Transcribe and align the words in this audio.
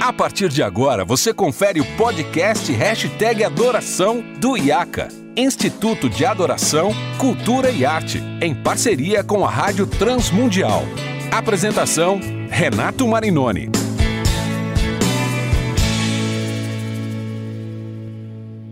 A 0.00 0.12
partir 0.12 0.48
de 0.48 0.62
agora, 0.62 1.04
você 1.04 1.34
confere 1.34 1.80
o 1.80 1.96
podcast 1.96 2.70
Hashtag 2.70 3.42
Adoração 3.42 4.22
do 4.40 4.56
IACA, 4.56 5.08
Instituto 5.36 6.08
de 6.08 6.24
Adoração, 6.24 6.92
Cultura 7.18 7.68
e 7.72 7.84
Arte, 7.84 8.22
em 8.40 8.54
parceria 8.54 9.24
com 9.24 9.44
a 9.44 9.50
Rádio 9.50 9.88
Transmundial. 9.88 10.84
Apresentação, 11.32 12.20
Renato 12.48 13.08
Marinoni. 13.08 13.70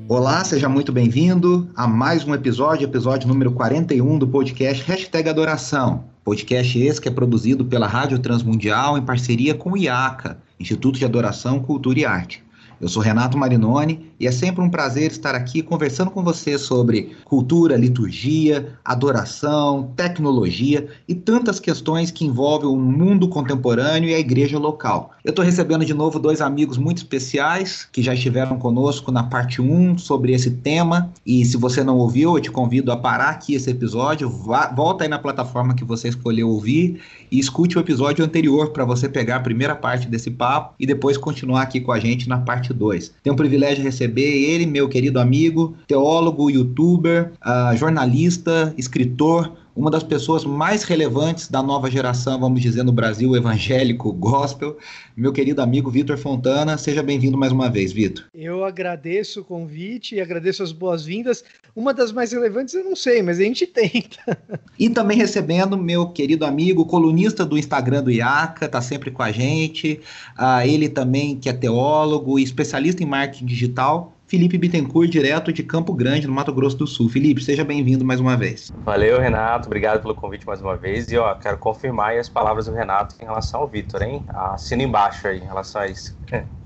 Olá, 0.08 0.44
seja 0.44 0.68
muito 0.68 0.92
bem-vindo 0.92 1.68
a 1.74 1.88
mais 1.88 2.24
um 2.24 2.34
episódio, 2.34 2.84
episódio 2.84 3.26
número 3.26 3.50
41 3.50 4.16
do 4.16 4.28
podcast 4.28 4.80
Hashtag 4.84 5.28
Adoração. 5.28 6.04
Podcast 6.22 6.78
esse 6.78 7.00
que 7.00 7.08
é 7.08 7.10
produzido 7.10 7.64
pela 7.64 7.88
Rádio 7.88 8.20
Transmundial 8.20 8.96
em 8.96 9.02
parceria 9.02 9.56
com 9.56 9.72
o 9.72 9.76
IACA, 9.76 10.38
Instituto 10.58 10.98
de 10.98 11.04
Adoração, 11.04 11.60
Cultura 11.60 11.98
e 11.98 12.04
Arte. 12.04 12.42
Eu 12.80 12.88
sou 12.88 13.02
Renato 13.02 13.38
Marinoni 13.38 14.12
e 14.18 14.26
é 14.26 14.32
sempre 14.32 14.62
um 14.62 14.68
prazer 14.68 15.10
estar 15.10 15.34
aqui 15.34 15.62
conversando 15.62 16.10
com 16.10 16.22
você 16.22 16.58
sobre 16.58 17.16
cultura, 17.24 17.76
liturgia, 17.76 18.74
adoração, 18.84 19.92
tecnologia 19.96 20.88
e 21.08 21.14
tantas 21.14 21.58
questões 21.58 22.10
que 22.10 22.24
envolvem 22.24 22.68
o 22.68 22.76
mundo 22.76 23.28
contemporâneo 23.28 24.10
e 24.10 24.14
a 24.14 24.18
igreja 24.18 24.58
local. 24.58 25.12
Eu 25.24 25.30
estou 25.30 25.44
recebendo 25.44 25.84
de 25.84 25.94
novo 25.94 26.18
dois 26.18 26.40
amigos 26.40 26.76
muito 26.76 26.98
especiais 26.98 27.88
que 27.90 28.02
já 28.02 28.14
estiveram 28.14 28.58
conosco 28.58 29.10
na 29.10 29.24
parte 29.24 29.60
1 29.60 29.98
sobre 29.98 30.32
esse 30.32 30.50
tema. 30.50 31.10
E 31.24 31.44
se 31.44 31.56
você 31.56 31.82
não 31.82 31.98
ouviu, 31.98 32.36
eu 32.36 32.40
te 32.40 32.50
convido 32.50 32.92
a 32.92 32.96
parar 32.96 33.30
aqui 33.30 33.54
esse 33.54 33.70
episódio, 33.70 34.28
vá, 34.28 34.68
volta 34.68 35.04
aí 35.04 35.08
na 35.08 35.18
plataforma 35.18 35.74
que 35.74 35.84
você 35.84 36.08
escolheu 36.08 36.48
ouvir 36.48 37.00
e 37.30 37.38
escute 37.38 37.76
o 37.76 37.80
episódio 37.80 38.24
anterior 38.24 38.70
para 38.70 38.84
você 38.84 39.08
pegar 39.08 39.36
a 39.36 39.40
primeira 39.40 39.74
parte 39.74 40.06
desse 40.08 40.30
papo 40.30 40.74
e 40.78 40.86
depois 40.86 41.16
continuar 41.16 41.62
aqui 41.62 41.80
com 41.80 41.92
a 41.92 41.98
gente 41.98 42.28
na 42.28 42.38
parte 42.38 42.56
parte 42.56 42.72
2. 42.72 43.14
Tenho 43.22 43.34
o 43.34 43.36
privilégio 43.36 43.82
de 43.82 43.82
receber 44.06 44.22
ele, 44.22 44.66
meu 44.66 44.88
querido 44.88 45.20
amigo, 45.20 45.76
teólogo, 45.86 46.50
youtuber, 46.50 47.32
uh, 47.44 47.76
jornalista, 47.76 48.72
escritor, 48.78 49.52
uma 49.76 49.90
das 49.90 50.02
pessoas 50.02 50.44
mais 50.44 50.82
relevantes 50.84 51.48
da 51.48 51.62
nova 51.62 51.90
geração, 51.90 52.40
vamos 52.40 52.62
dizer, 52.62 52.82
no 52.82 52.92
Brasil 52.92 53.36
evangélico 53.36 54.10
gospel, 54.10 54.78
meu 55.14 55.32
querido 55.32 55.60
amigo 55.60 55.90
Vitor 55.90 56.16
Fontana. 56.16 56.78
Seja 56.78 57.02
bem-vindo 57.02 57.36
mais 57.36 57.52
uma 57.52 57.68
vez, 57.68 57.92
Vitor. 57.92 58.24
Eu 58.34 58.64
agradeço 58.64 59.42
o 59.42 59.44
convite 59.44 60.14
e 60.14 60.20
agradeço 60.20 60.62
as 60.62 60.72
boas-vindas. 60.72 61.44
Uma 61.74 61.92
das 61.92 62.10
mais 62.10 62.32
relevantes 62.32 62.72
eu 62.72 62.84
não 62.84 62.96
sei, 62.96 63.22
mas 63.22 63.38
a 63.38 63.42
gente 63.42 63.66
tenta. 63.66 64.16
E 64.78 64.90
também 64.90 65.16
recebendo 65.16 65.76
meu 65.78 66.08
querido 66.08 66.44
amigo, 66.44 66.84
colunista 66.84 67.46
do 67.46 67.56
Instagram 67.56 68.02
do 68.02 68.10
IACA, 68.10 68.68
tá 68.68 68.82
sempre 68.82 69.10
com 69.10 69.22
a 69.22 69.32
gente. 69.32 70.00
Uh, 70.38 70.66
ele 70.66 70.86
também 70.86 71.34
que 71.36 71.48
é 71.48 71.52
teólogo 71.52 72.38
e 72.38 72.42
especialista 72.42 73.02
em 73.02 73.06
marketing 73.06 73.46
digital. 73.46 74.15
Felipe 74.26 74.58
Bittencourt, 74.58 75.08
direto 75.08 75.52
de 75.52 75.62
Campo 75.62 75.92
Grande, 75.94 76.26
no 76.26 76.32
Mato 76.32 76.52
Grosso 76.52 76.76
do 76.76 76.86
Sul. 76.86 77.08
Felipe, 77.08 77.40
seja 77.42 77.64
bem-vindo 77.64 78.04
mais 78.04 78.18
uma 78.18 78.36
vez. 78.36 78.72
Valeu, 78.84 79.20
Renato. 79.20 79.66
Obrigado 79.68 80.02
pelo 80.02 80.16
convite 80.16 80.44
mais 80.44 80.60
uma 80.60 80.76
vez. 80.76 81.10
E 81.12 81.16
ó, 81.16 81.32
quero 81.34 81.56
confirmar 81.58 82.16
as 82.18 82.28
palavras 82.28 82.66
do 82.66 82.72
Renato 82.72 83.14
em 83.20 83.24
relação 83.24 83.60
ao 83.60 83.68
Vitor, 83.68 84.02
hein? 84.02 84.24
Assina 84.28 84.82
embaixo 84.82 85.28
aí 85.28 85.38
em 85.38 85.44
relação 85.44 85.80
a 85.80 85.86
isso. 85.86 86.16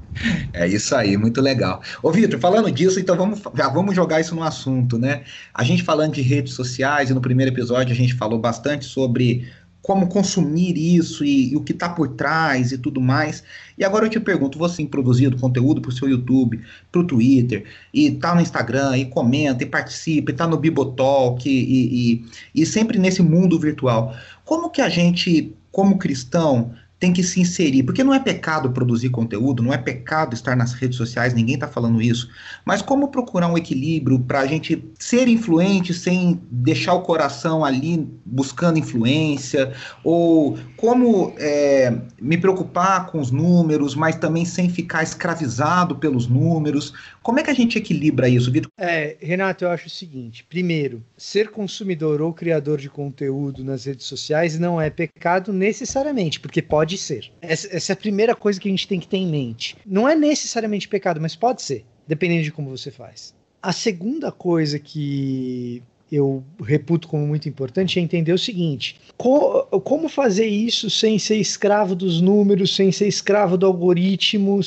É 0.53 0.66
isso 0.66 0.94
aí, 0.97 1.16
muito 1.16 1.41
legal. 1.41 1.81
Ô, 2.03 2.11
Vitor, 2.11 2.38
falando 2.41 2.70
disso, 2.70 2.98
então 2.98 3.16
vamos, 3.16 3.41
já 3.55 3.69
vamos 3.69 3.94
jogar 3.94 4.20
isso 4.20 4.34
no 4.34 4.42
assunto, 4.42 4.98
né? 4.98 5.22
A 5.55 5.62
gente 5.62 5.84
falando 5.84 6.14
de 6.14 6.20
redes 6.20 6.55
sociais, 6.55 7.11
e 7.11 7.14
no 7.14 7.20
primeiro 7.20 7.53
episódio 7.53 7.92
a 7.92 7.97
gente 7.97 8.14
falou 8.14 8.38
bastante 8.38 8.84
sobre 8.84 9.48
como 9.91 10.06
consumir 10.06 10.78
isso 10.78 11.24
e, 11.24 11.50
e 11.50 11.56
o 11.56 11.62
que 11.62 11.72
está 11.72 11.88
por 11.88 12.10
trás 12.10 12.70
e 12.70 12.78
tudo 12.78 13.00
mais. 13.00 13.42
E 13.77 13.84
agora 13.84 14.06
eu 14.06 14.08
te 14.08 14.20
pergunto, 14.20 14.56
você 14.56 14.86
produzido 14.86 15.36
conteúdo 15.36 15.80
para 15.80 15.88
o 15.88 15.92
seu 15.92 16.08
YouTube, 16.08 16.60
para 16.92 17.00
o 17.00 17.05
Twitter, 17.05 17.64
e 17.92 18.12
tá 18.12 18.32
no 18.32 18.41
Instagram, 18.41 18.97
e 18.98 19.06
comenta, 19.06 19.64
e 19.64 19.66
participa, 19.66 20.31
e 20.31 20.34
tá 20.34 20.47
no 20.47 20.56
Bibotalk, 20.56 21.44
e, 21.44 22.22
e, 22.22 22.25
e 22.54 22.65
sempre 22.65 23.00
nesse 23.00 23.20
mundo 23.20 23.59
virtual. 23.59 24.15
Como 24.44 24.70
que 24.70 24.81
a 24.81 24.88
gente, 24.88 25.53
como 25.72 25.98
cristão, 25.98 26.72
tem 27.00 27.15
que 27.15 27.22
se 27.22 27.41
inserir, 27.41 27.83
porque 27.83 28.05
não 28.05 28.15
é 28.15 28.21
pecado 28.21 28.71
produzir 28.71 29.09
conteúdo, 29.09 29.62
não 29.62 29.72
é 29.72 29.78
pecado 29.78 30.34
estar 30.34 30.55
nas 30.55 30.75
redes 30.75 30.99
sociais, 30.99 31.33
ninguém 31.33 31.55
está 31.55 31.66
falando 31.66 32.03
isso, 32.03 32.28
mas 32.62 32.83
como 32.83 33.09
procurar 33.09 33.49
um 33.49 33.56
equilíbrio 33.56 34.21
para 34.21 34.41
a 34.41 34.47
gente 34.47 34.84
ser 34.99 35.27
influente 35.27 35.94
sem 35.94 36.39
deixar 36.50 36.93
o 36.93 37.00
coração 37.00 37.65
ali 37.65 38.06
buscando 38.25 38.78
influência, 38.78 39.72
ou 40.05 40.59
como 40.77 41.33
é, 41.39 41.99
me 42.21 42.37
preocupar 42.37 43.06
com 43.06 43.19
os 43.19 43.31
números, 43.31 43.94
mas 43.94 44.16
também 44.16 44.44
sem 44.44 44.69
ficar 44.69 45.03
escravizado 45.03 45.97
pelos 45.97 46.27
números. 46.27 46.93
Como 47.22 47.41
é 47.41 47.43
que 47.43 47.50
a 47.50 47.55
gente 47.55 47.78
equilibra 47.78 48.28
isso, 48.28 48.53
Vitor? 48.53 48.71
É, 48.78 49.16
Renato, 49.21 49.65
eu 49.65 49.71
acho 49.71 49.87
o 49.87 49.91
seguinte: 49.91 50.44
primeiro, 50.44 51.03
ser 51.16 51.50
consumidor 51.50 52.21
ou 52.21 52.33
criador 52.33 52.78
de 52.78 52.91
conteúdo 52.91 53.65
nas 53.65 53.84
redes 53.87 54.06
sociais 54.06 54.59
não 54.59 54.81
é 54.81 54.91
pecado 54.91 55.53
necessariamente, 55.53 56.39
porque 56.39 56.60
pode 56.60 56.90
Pode 56.91 56.99
ser. 56.99 57.31
Essa, 57.41 57.77
essa 57.77 57.93
é 57.93 57.95
a 57.95 57.97
primeira 57.97 58.34
coisa 58.34 58.59
que 58.59 58.67
a 58.67 58.71
gente 58.71 58.89
tem 58.89 58.99
que 58.99 59.06
ter 59.06 59.19
em 59.19 59.27
mente. 59.27 59.77
Não 59.87 60.09
é 60.09 60.17
necessariamente 60.17 60.89
pecado, 60.89 61.21
mas 61.21 61.37
pode 61.37 61.62
ser, 61.62 61.84
dependendo 62.06 62.43
de 62.43 62.51
como 62.51 62.69
você 62.69 62.91
faz. 62.91 63.33
A 63.62 63.73
segunda 63.73 64.33
coisa 64.33 64.78
que 64.78 65.83
eu 66.11 66.43
reputo 66.61 67.06
como 67.06 67.25
muito 67.25 67.49
importante 67.49 67.99
é 67.99 68.03
entender 68.03 68.33
o 68.33 68.39
seguinte: 68.39 69.01
co 69.17 69.62
como 69.84 70.09
fazer 70.09 70.47
isso 70.47 70.91
sem 70.91 71.17
ser 71.17 71.37
escravo 71.37 71.95
dos 71.95 72.21
números, 72.21 72.75
sem 72.75 72.91
ser 72.91 73.07
escravo 73.07 73.57
do 73.57 73.67
algoritmo? 73.67 74.59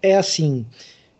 É 0.00 0.16
assim 0.16 0.64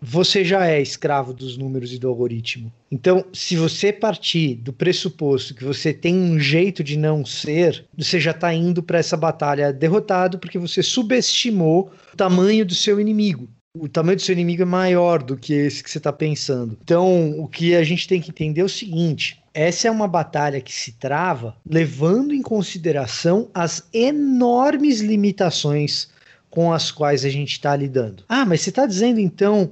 você 0.02 0.44
já 0.44 0.66
é 0.66 0.82
escravo 0.82 1.32
dos 1.32 1.56
números 1.56 1.92
e 1.92 1.98
do 1.98 2.08
algoritmo. 2.08 2.72
Então, 2.90 3.24
se 3.32 3.56
você 3.56 3.92
partir 3.92 4.56
do 4.56 4.72
pressuposto 4.72 5.54
que 5.54 5.64
você 5.64 5.92
tem 5.92 6.16
um 6.16 6.40
jeito 6.40 6.82
de 6.82 6.98
não 6.98 7.24
ser, 7.24 7.84
você 7.96 8.18
já 8.18 8.32
está 8.32 8.52
indo 8.52 8.82
para 8.82 8.98
essa 8.98 9.16
batalha 9.16 9.72
derrotado 9.72 10.40
porque 10.40 10.58
você 10.58 10.82
subestimou 10.82 11.92
o 12.12 12.16
tamanho 12.16 12.66
do 12.66 12.74
seu 12.74 12.98
inimigo. 13.00 13.48
O 13.78 13.88
tamanho 13.88 14.16
do 14.16 14.22
seu 14.22 14.34
inimigo 14.34 14.62
é 14.62 14.66
maior 14.66 15.22
do 15.22 15.36
que 15.36 15.54
esse 15.54 15.82
que 15.82 15.90
você 15.90 15.96
está 15.96 16.12
pensando. 16.12 16.76
Então, 16.82 17.38
o 17.38 17.46
que 17.48 17.74
a 17.74 17.84
gente 17.84 18.06
tem 18.06 18.20
que 18.20 18.30
entender 18.30 18.60
é 18.60 18.64
o 18.64 18.68
seguinte: 18.68 19.40
essa 19.54 19.88
é 19.88 19.90
uma 19.90 20.08
batalha 20.08 20.60
que 20.60 20.74
se 20.74 20.92
trava 20.92 21.56
levando 21.66 22.34
em 22.34 22.42
consideração 22.42 23.48
as 23.54 23.88
enormes 23.94 25.00
limitações 25.00 26.10
com 26.52 26.70
as 26.70 26.90
quais 26.90 27.24
a 27.24 27.30
gente 27.30 27.52
está 27.52 27.74
lidando. 27.74 28.24
Ah, 28.28 28.44
mas 28.44 28.60
você 28.60 28.68
está 28.68 28.84
dizendo 28.84 29.18
então 29.18 29.70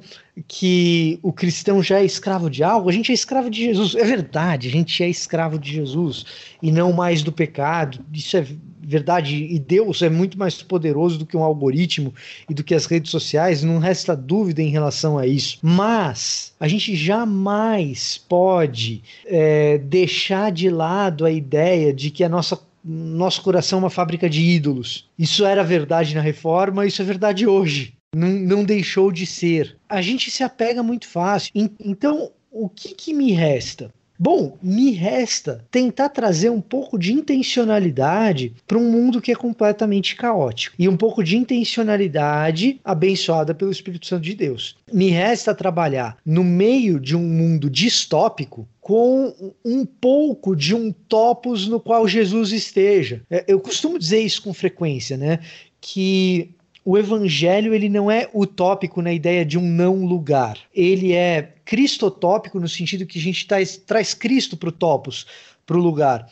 que 0.48 1.18
o 1.22 1.30
cristão 1.30 1.82
já 1.82 2.00
é 2.00 2.04
escravo 2.06 2.48
de 2.48 2.64
algo? 2.64 2.88
A 2.88 2.92
gente 2.92 3.12
é 3.12 3.14
escravo 3.14 3.50
de 3.50 3.62
Jesus. 3.62 3.94
É 3.94 4.02
verdade, 4.02 4.66
a 4.66 4.70
gente 4.70 5.02
é 5.02 5.06
escravo 5.06 5.58
de 5.58 5.70
Jesus 5.74 6.24
e 6.62 6.72
não 6.72 6.90
mais 6.90 7.22
do 7.22 7.30
pecado. 7.30 8.02
Isso 8.14 8.34
é 8.34 8.46
verdade. 8.82 9.44
E 9.44 9.58
Deus 9.58 10.00
é 10.00 10.08
muito 10.08 10.38
mais 10.38 10.62
poderoso 10.62 11.18
do 11.18 11.26
que 11.26 11.36
um 11.36 11.44
algoritmo 11.44 12.14
e 12.48 12.54
do 12.54 12.64
que 12.64 12.74
as 12.74 12.86
redes 12.86 13.10
sociais. 13.10 13.62
Não 13.62 13.78
resta 13.78 14.16
dúvida 14.16 14.62
em 14.62 14.70
relação 14.70 15.18
a 15.18 15.26
isso. 15.26 15.58
Mas 15.60 16.54
a 16.58 16.66
gente 16.66 16.96
jamais 16.96 18.16
pode 18.26 19.02
é, 19.26 19.76
deixar 19.76 20.50
de 20.50 20.70
lado 20.70 21.26
a 21.26 21.30
ideia 21.30 21.92
de 21.92 22.10
que 22.10 22.24
a 22.24 22.28
nossa 22.28 22.58
nosso 22.84 23.42
coração 23.42 23.78
é 23.78 23.82
uma 23.82 23.90
fábrica 23.90 24.28
de 24.28 24.42
ídolos. 24.42 25.08
Isso 25.18 25.44
era 25.44 25.62
verdade 25.62 26.14
na 26.14 26.20
reforma, 26.20 26.86
isso 26.86 27.02
é 27.02 27.04
verdade 27.04 27.46
hoje. 27.46 27.94
Não, 28.14 28.28
não 28.28 28.64
deixou 28.64 29.12
de 29.12 29.26
ser. 29.26 29.76
A 29.88 30.02
gente 30.02 30.30
se 30.30 30.42
apega 30.42 30.82
muito 30.82 31.06
fácil. 31.06 31.52
Então, 31.78 32.32
o 32.50 32.68
que, 32.68 32.94
que 32.94 33.14
me 33.14 33.32
resta? 33.32 33.92
Bom, 34.22 34.58
me 34.62 34.90
resta 34.90 35.64
tentar 35.70 36.10
trazer 36.10 36.50
um 36.50 36.60
pouco 36.60 36.98
de 36.98 37.10
intencionalidade 37.10 38.52
para 38.66 38.76
um 38.76 38.90
mundo 38.90 39.18
que 39.18 39.32
é 39.32 39.34
completamente 39.34 40.14
caótico 40.14 40.76
e 40.78 40.86
um 40.86 40.96
pouco 40.96 41.24
de 41.24 41.38
intencionalidade 41.38 42.78
abençoada 42.84 43.54
pelo 43.54 43.70
Espírito 43.70 44.06
Santo 44.06 44.24
de 44.24 44.34
Deus. 44.34 44.76
Me 44.92 45.08
resta 45.08 45.54
trabalhar 45.54 46.18
no 46.22 46.44
meio 46.44 47.00
de 47.00 47.16
um 47.16 47.22
mundo 47.22 47.70
distópico 47.70 48.68
com 48.78 49.34
um 49.64 49.86
pouco 49.86 50.54
de 50.54 50.74
um 50.74 50.92
topos 50.92 51.66
no 51.66 51.80
qual 51.80 52.06
Jesus 52.06 52.52
esteja. 52.52 53.22
É, 53.30 53.46
eu 53.48 53.58
costumo 53.58 53.98
dizer 53.98 54.20
isso 54.20 54.42
com 54.42 54.52
frequência, 54.52 55.16
né? 55.16 55.38
Que 55.80 56.50
o 56.90 56.98
evangelho 56.98 57.72
ele 57.72 57.88
não 57.88 58.10
é 58.10 58.28
utópico 58.34 59.00
na 59.00 59.12
ideia 59.12 59.44
de 59.44 59.56
um 59.56 59.62
não 59.62 60.04
lugar. 60.04 60.58
Ele 60.74 61.12
é 61.12 61.54
cristotópico 61.64 62.58
no 62.58 62.68
sentido 62.68 63.06
que 63.06 63.16
a 63.16 63.22
gente 63.22 63.46
traz, 63.46 63.76
traz 63.76 64.12
Cristo 64.12 64.56
para 64.56 64.70
o 64.70 64.72
topos, 64.72 65.24
para 65.64 65.76
o 65.76 65.80
lugar. 65.80 66.28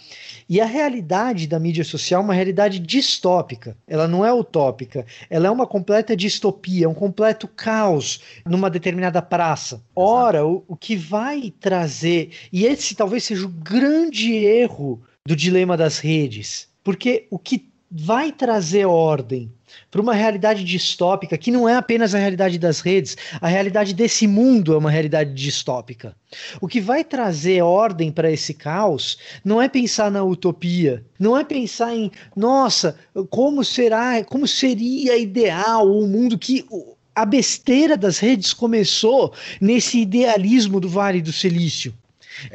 E 0.49 0.60
a 0.60 0.64
realidade 0.64 1.46
da 1.46 1.60
mídia 1.60 1.84
social 1.84 2.22
é 2.22 2.25
uma 2.25 2.34
realidade 2.34 2.81
distópica. 2.81 3.76
Ela 3.87 4.08
não 4.08 4.26
é 4.26 4.32
utópica. 4.32 5.06
Ela 5.31 5.46
é 5.46 5.50
uma 5.50 5.64
completa 5.64 6.16
distopia, 6.16 6.88
um 6.88 6.94
completo 6.94 7.46
caos 7.46 8.20
numa 8.44 8.69
determinada 8.69 9.22
praça. 9.22 9.81
Ora, 9.94 10.44
o, 10.44 10.64
o 10.66 10.75
que 10.75 10.96
vai 10.96 11.52
trazer, 11.61 12.32
e 12.52 12.66
esse 12.66 12.96
talvez 12.96 13.22
seja 13.22 13.46
o 13.46 13.49
grande 13.49 14.34
erro 14.34 15.00
do 15.25 15.37
dilema 15.37 15.76
das 15.76 16.00
redes, 16.00 16.66
porque 16.82 17.28
o 17.31 17.38
que 17.38 17.67
vai 17.90 18.31
trazer 18.31 18.85
ordem 18.87 19.52
para 19.90 20.00
uma 20.00 20.14
realidade 20.14 20.64
distópica 20.64 21.38
que 21.38 21.50
não 21.50 21.69
é 21.69 21.76
apenas 21.76 22.14
a 22.14 22.19
realidade 22.19 22.58
das 22.58 22.81
redes, 22.81 23.17
a 23.40 23.49
realidade 23.49 23.94
desse 23.94 24.26
mundo 24.26 24.75
é 24.75 24.79
uma 24.79 24.90
realidade 24.90 25.32
distópica. 25.32 26.14
O 26.61 26.69
que 26.69 26.81
vai 26.81 27.05
trazer 27.05 27.62
ordem 27.62 28.11
para 28.11 28.31
esse 28.31 28.55
caos 28.55 29.19
não 29.44 29.61
é 29.61 29.69
pensar 29.69 30.11
na 30.11 30.23
utopia, 30.23 31.05
não 31.19 31.37
é 31.37 31.44
pensar 31.44 31.94
em, 31.94 32.11
nossa, 32.37 32.99
como 33.31 33.64
será, 33.64 34.23
como 34.25 34.46
seria 34.46 35.17
ideal 35.17 35.90
o 35.90 36.06
mundo 36.06 36.38
que 36.38 36.67
a 37.14 37.25
besteira 37.25 37.96
das 37.96 38.19
redes 38.19 38.52
começou 38.52 39.32
nesse 39.61 40.00
idealismo 40.00 40.79
do 40.79 40.88
Vale 40.88 41.20
do 41.20 41.32
Silício 41.32 41.94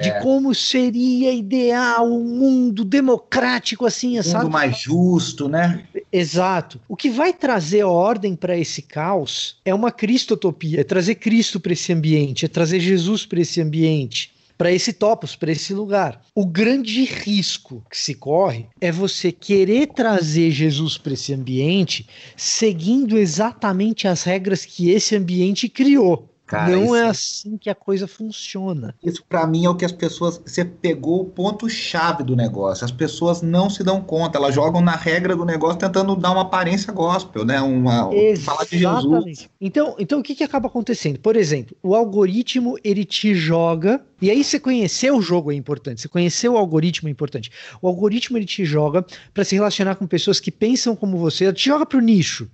de 0.01 0.09
é. 0.09 0.19
como 0.19 0.53
seria 0.53 1.31
ideal 1.31 2.11
um 2.11 2.23
mundo 2.23 2.83
democrático 2.83 3.85
assim, 3.85 4.19
um 4.19 4.23
mundo 4.23 4.49
mais 4.49 4.77
justo, 4.77 5.47
né? 5.47 5.83
Exato. 6.11 6.79
O 6.87 6.95
que 6.95 7.09
vai 7.09 7.33
trazer 7.33 7.83
ordem 7.83 8.35
para 8.35 8.57
esse 8.57 8.81
caos 8.81 9.57
é 9.65 9.73
uma 9.73 9.91
cristotopia, 9.91 10.81
é 10.81 10.83
trazer 10.83 11.15
Cristo 11.15 11.59
para 11.59 11.73
esse 11.73 11.91
ambiente, 11.91 12.45
é 12.45 12.47
trazer 12.47 12.79
Jesus 12.79 13.25
para 13.25 13.41
esse 13.41 13.61
ambiente 13.61 14.33
para 14.57 14.71
esse 14.71 14.93
topos, 14.93 15.35
para 15.35 15.51
esse 15.51 15.73
lugar. 15.73 16.21
O 16.33 16.45
grande 16.45 17.03
risco 17.03 17.83
que 17.89 17.97
se 17.97 18.13
corre 18.13 18.67
é 18.79 18.91
você 18.91 19.31
querer 19.31 19.87
trazer 19.87 20.51
Jesus 20.51 20.97
para 20.97 21.13
esse 21.13 21.33
ambiente 21.33 22.07
seguindo 22.37 23.17
exatamente 23.17 24.07
as 24.07 24.23
regras 24.23 24.63
que 24.63 24.89
esse 24.89 25.15
ambiente 25.15 25.67
criou. 25.67 26.29
Cara, 26.45 26.75
não 26.75 26.93
é 26.93 27.07
assim 27.07 27.57
que 27.57 27.69
a 27.69 27.75
coisa 27.75 28.05
funciona. 28.05 28.93
Isso 29.01 29.23
para 29.27 29.47
mim 29.47 29.65
é 29.65 29.69
o 29.69 29.75
que 29.75 29.85
as 29.85 29.93
pessoas. 29.93 30.41
Você 30.45 30.65
pegou 30.65 31.21
o 31.21 31.25
ponto-chave 31.25 32.21
do 32.21 32.35
negócio. 32.35 32.83
As 32.83 32.91
pessoas 32.91 33.41
não 33.41 33.69
se 33.69 33.81
dão 33.81 34.01
conta, 34.01 34.37
elas 34.37 34.53
jogam 34.53 34.81
na 34.81 34.95
regra 34.95 35.35
do 35.35 35.45
negócio 35.45 35.79
tentando 35.79 36.15
dar 36.17 36.31
uma 36.31 36.41
aparência 36.41 36.91
gospel, 36.91 37.45
né? 37.45 37.61
Uma, 37.61 38.09
falar 38.43 38.65
de 38.65 38.77
Jesus. 38.77 39.49
Então, 39.59 39.95
então 39.97 40.19
o 40.19 40.23
que, 40.23 40.35
que 40.35 40.43
acaba 40.43 40.67
acontecendo? 40.67 41.17
Por 41.19 41.37
exemplo, 41.37 41.77
o 41.81 41.95
algoritmo 41.95 42.77
ele 42.83 43.05
te 43.05 43.33
joga. 43.33 44.01
E 44.21 44.29
aí 44.29 44.43
você 44.43 44.59
conhecer 44.59 45.11
o 45.11 45.21
jogo 45.21 45.51
é 45.51 45.55
importante. 45.55 46.01
Você 46.01 46.09
conhecer 46.09 46.49
o 46.49 46.57
algoritmo 46.57 47.07
é 47.07 47.11
importante. 47.11 47.51
O 47.81 47.87
algoritmo 47.87 48.37
ele 48.37 48.45
te 48.45 48.65
joga 48.65 49.05
para 49.33 49.45
se 49.45 49.55
relacionar 49.55 49.95
com 49.95 50.05
pessoas 50.05 50.41
que 50.41 50.51
pensam 50.51 50.93
como 50.93 51.17
você. 51.17 51.45
Ele 51.45 51.53
te 51.53 51.65
joga 51.65 51.85
para 51.85 51.97
o 51.97 52.01
nicho. 52.01 52.49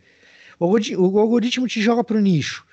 O 0.60 1.20
algoritmo 1.20 1.68
te 1.68 1.82
joga 1.82 2.04
para 2.04 2.18
o 2.18 2.22
nicho. 2.22 2.69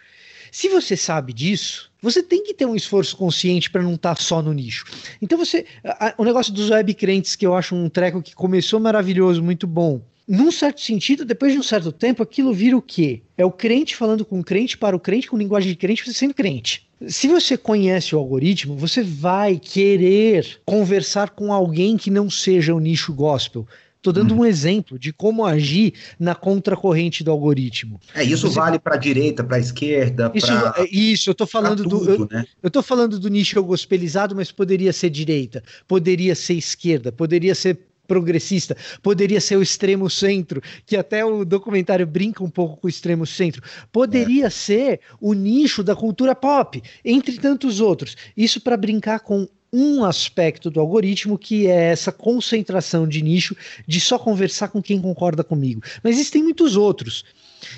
Se 0.59 0.71
você 0.71 0.97
sabe 0.97 1.35
disso, 1.35 1.91
você 2.01 2.23
tem 2.23 2.43
que 2.43 2.55
ter 2.55 2.65
um 2.65 2.75
esforço 2.75 3.15
consciente 3.15 3.69
para 3.69 3.83
não 3.83 3.93
estar 3.93 4.15
tá 4.15 4.23
só 4.23 4.41
no 4.41 4.55
nicho. 4.55 4.87
Então 5.21 5.37
você, 5.37 5.67
a, 5.85 6.15
o 6.17 6.25
negócio 6.25 6.51
dos 6.51 6.71
web 6.71 6.95
crentes 6.95 7.37
que 7.37 7.47
eu 7.47 7.55
acho 7.55 7.75
um 7.75 7.91
treco 7.91 8.23
que 8.23 8.35
começou 8.35 8.81
maravilhoso, 8.81 9.43
muito 9.43 9.67
bom. 9.67 10.01
Num 10.27 10.51
certo 10.51 10.81
sentido, 10.81 11.27
depois 11.27 11.53
de 11.53 11.59
um 11.59 11.63
certo 11.63 11.93
tempo, 11.93 12.23
aquilo 12.23 12.55
vira 12.55 12.75
o 12.75 12.81
quê? 12.81 13.21
É 13.37 13.45
o 13.45 13.51
crente 13.51 13.95
falando 13.95 14.25
com 14.25 14.41
o 14.41 14.45
crente 14.45 14.79
para 14.79 14.97
o 14.97 14.99
crente, 14.99 15.29
com 15.29 15.37
linguagem 15.37 15.69
de 15.69 15.77
crente, 15.77 16.03
você 16.03 16.15
sendo 16.15 16.33
crente. 16.33 16.89
Se 17.07 17.29
você 17.29 17.59
conhece 17.59 18.17
o 18.17 18.19
algoritmo, 18.19 18.75
você 18.77 19.03
vai 19.03 19.59
querer 19.59 20.59
conversar 20.65 21.31
com 21.31 21.53
alguém 21.53 21.99
que 21.99 22.11
não 22.11 22.31
seja 22.31 22.75
o 22.75 22.81
nicho 22.81 23.13
gospel. 23.13 23.69
Estou 24.07 24.13
dando 24.13 24.35
hum. 24.35 24.41
um 24.41 24.47
exemplo 24.47 24.97
de 24.97 25.13
como 25.13 25.45
agir 25.45 25.93
na 26.19 26.33
contracorrente 26.33 27.25
do 27.25 27.31
algoritmo. 27.33 28.01
É, 28.15 28.23
isso 28.23 28.49
Você... 28.49 28.55
vale 28.55 28.79
para 28.79 28.95
a 28.95 28.99
direita, 28.99 29.43
para 29.43 29.57
a 29.57 29.61
esquerda, 29.61 30.31
isso, 30.33 30.47
pra... 30.47 30.75
é, 30.79 30.89
isso, 30.89 31.29
eu 31.29 31.33
estou 31.33 31.47
falando 31.47 31.83
tudo, 31.83 32.05
do. 32.05 32.13
Eu, 32.13 32.29
né? 32.31 32.47
eu 32.63 32.71
tô 32.71 32.83
falando 32.83 33.19
do 33.19 33.29
nicho 33.29 33.61
gospelizado, 33.65 34.37
mas 34.37 34.53
poderia 34.53 34.93
ser 34.93 35.11
direita, 35.11 35.61
poderia 35.89 36.37
ser 36.37 36.55
esquerda, 36.55 37.11
poderia 37.11 37.53
ser 37.53 37.81
progressista, 38.07 38.77
poderia 39.03 39.41
ser 39.41 39.57
o 39.57 39.63
extremo 39.63 40.09
centro, 40.09 40.63
que 40.87 40.97
até 40.97 41.25
o 41.25 41.45
documentário 41.45 42.07
brinca 42.07 42.45
um 42.45 42.51
pouco 42.51 42.77
com 42.77 42.87
o 42.87 42.91
extremo 42.91 43.27
centro, 43.27 43.61
poderia 43.91 44.47
é. 44.47 44.51
ser 44.51 45.01
o 45.21 45.35
nicho 45.35 45.83
da 45.83 45.97
cultura 45.97 46.33
pop, 46.33 46.81
entre 47.05 47.39
tantos 47.39 47.81
outros. 47.81 48.17
Isso 48.37 48.61
para 48.61 48.77
brincar 48.77 49.19
com 49.19 49.49
um 49.73 50.05
aspecto 50.05 50.71
do 50.71 50.81
algoritmo 50.81 51.39
que 51.39 51.67
é 51.67 51.93
essa 51.93 52.13
concentração 52.13 53.07
de 53.07 53.23
nicho 53.23 53.57
de 53.87 54.01
só 54.01 54.19
conversar 54.19 54.69
com 54.69 54.83
quem 54.83 55.01
concorda 55.01 55.45
comigo. 55.45 55.83
Mas 56.03 56.17
existem 56.17 56.43
muitos 56.43 56.77
outros. 56.77 57.25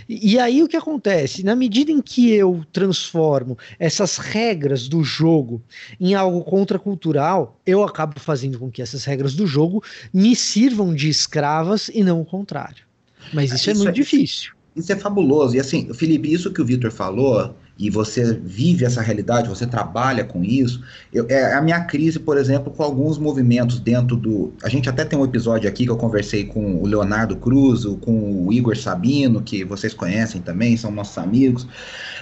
E, 0.08 0.32
e 0.32 0.38
aí 0.38 0.62
o 0.62 0.68
que 0.68 0.76
acontece? 0.76 1.42
Na 1.42 1.56
medida 1.56 1.90
em 1.90 2.00
que 2.00 2.30
eu 2.30 2.64
transformo 2.72 3.56
essas 3.78 4.18
regras 4.18 4.88
do 4.88 5.02
jogo 5.02 5.62
em 6.00 6.14
algo 6.14 6.42
contracultural, 6.42 7.58
eu 7.66 7.82
acabo 7.82 8.18
fazendo 8.20 8.58
com 8.58 8.70
que 8.70 8.82
essas 8.82 9.04
regras 9.04 9.34
do 9.34 9.46
jogo 9.46 9.82
me 10.12 10.34
sirvam 10.36 10.94
de 10.94 11.08
escravas 11.08 11.90
e 11.92 12.02
não 12.02 12.20
o 12.20 12.24
contrário. 12.24 12.84
Mas 13.32 13.52
isso, 13.52 13.54
é 13.54 13.56
isso 13.56 13.70
é 13.70 13.74
muito 13.74 13.88
é, 13.88 13.92
difícil. 13.92 14.52
Isso 14.74 14.92
é 14.92 14.96
fabuloso. 14.96 15.56
E 15.56 15.60
assim, 15.60 15.92
Felipe, 15.92 16.32
isso 16.32 16.52
que 16.52 16.62
o 16.62 16.64
Vitor 16.64 16.90
falou 16.90 17.54
e 17.78 17.88
você 17.88 18.34
vive 18.34 18.84
essa 18.84 19.00
realidade, 19.00 19.48
você 19.48 19.64
trabalha 19.64 20.24
com 20.24 20.42
isso. 20.42 20.82
Eu, 21.12 21.26
é 21.28 21.54
a 21.54 21.60
minha 21.60 21.84
crise, 21.84 22.18
por 22.18 22.36
exemplo, 22.36 22.72
com 22.72 22.82
alguns 22.82 23.18
movimentos 23.18 23.78
dentro 23.78 24.16
do. 24.16 24.52
A 24.64 24.68
gente 24.68 24.88
até 24.88 25.04
tem 25.04 25.16
um 25.16 25.24
episódio 25.24 25.68
aqui 25.68 25.84
que 25.84 25.90
eu 25.90 25.96
conversei 25.96 26.44
com 26.44 26.82
o 26.82 26.86
Leonardo 26.86 27.36
Cruz, 27.36 27.84
com 28.00 28.46
o 28.46 28.52
Igor 28.52 28.76
Sabino, 28.76 29.40
que 29.40 29.64
vocês 29.64 29.94
conhecem 29.94 30.42
também, 30.42 30.76
são 30.76 30.90
nossos 30.90 31.16
amigos, 31.18 31.68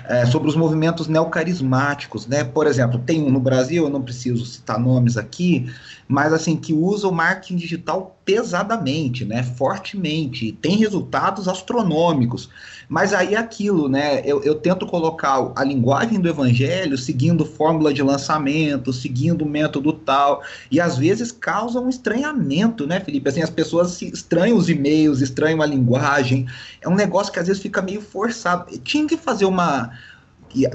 é, 0.06 0.26
sobre 0.26 0.48
os 0.48 0.56
movimentos 0.56 1.08
neocarismáticos, 1.08 2.26
né? 2.26 2.44
Por 2.44 2.66
exemplo, 2.66 2.98
tem 2.98 3.22
um 3.22 3.30
no 3.30 3.40
Brasil, 3.40 3.84
eu 3.84 3.90
não 3.90 4.02
preciso 4.02 4.44
citar 4.44 4.78
nomes 4.78 5.16
aqui, 5.16 5.72
mas 6.06 6.34
assim, 6.34 6.54
que 6.56 6.74
usa 6.74 7.08
o 7.08 7.12
marketing 7.12 7.56
digital 7.56 8.15
pesadamente, 8.26 9.24
né? 9.24 9.44
Fortemente, 9.44 10.50
tem 10.60 10.76
resultados 10.76 11.46
astronômicos. 11.46 12.50
Mas 12.88 13.14
aí 13.14 13.34
é 13.34 13.38
aquilo, 13.38 13.88
né? 13.88 14.20
Eu, 14.24 14.42
eu 14.42 14.56
tento 14.56 14.84
colocar 14.84 15.52
a 15.54 15.62
linguagem 15.62 16.20
do 16.20 16.28
evangelho 16.28 16.98
seguindo 16.98 17.46
fórmula 17.46 17.94
de 17.94 18.02
lançamento, 18.02 18.92
seguindo 18.92 19.46
método 19.46 19.92
tal, 19.92 20.42
e 20.70 20.80
às 20.80 20.98
vezes 20.98 21.30
causa 21.30 21.80
um 21.80 21.88
estranhamento, 21.88 22.84
né, 22.84 22.98
Felipe? 22.98 23.28
Assim, 23.28 23.42
as 23.42 23.50
pessoas 23.50 24.02
estranham 24.02 24.56
os 24.56 24.68
e-mails, 24.68 25.20
estranham 25.20 25.62
a 25.62 25.66
linguagem. 25.66 26.46
É 26.80 26.88
um 26.88 26.96
negócio 26.96 27.32
que 27.32 27.38
às 27.38 27.46
vezes 27.46 27.62
fica 27.62 27.80
meio 27.80 28.00
forçado. 28.00 28.76
Tinha 28.80 29.06
que 29.06 29.16
fazer 29.16 29.44
uma 29.44 29.92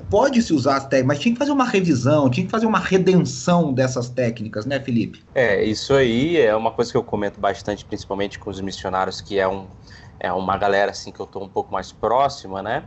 pode-se 0.10 0.54
usar 0.54 0.78
as 0.78 0.84
técnicas, 0.84 1.08
mas 1.08 1.20
tinha 1.20 1.34
que 1.34 1.40
fazer 1.40 1.52
uma 1.52 1.66
revisão, 1.66 2.30
tinha 2.30 2.46
que 2.46 2.52
fazer 2.52 2.66
uma 2.66 2.80
redenção 2.80 3.74
dessas 3.74 4.10
técnicas, 4.10 4.66
né, 4.66 4.80
Felipe? 4.80 5.24
É, 5.34 5.64
isso 5.64 5.94
aí 5.94 6.38
é 6.38 6.56
uma 6.56 6.72
coisa 6.72 6.92
que 6.92 6.98
eu 6.98 7.04
comento 7.04 7.40
bastante, 7.40 7.86
principalmente 7.86 8.38
com 8.38 8.50
os 8.50 8.60
missionários, 8.62 9.22
que 9.22 9.40
é 9.40 9.48
um, 9.48 9.68
é 10.20 10.32
uma 10.32 10.58
galera 10.58 10.92
assim 10.92 11.12
que 11.12 11.20
eu 11.20 11.26
estou 11.26 11.44
um 11.44 11.50
pouco 11.50 11.74
mais 11.74 11.92
próxima, 11.92 12.62
né? 12.62 12.84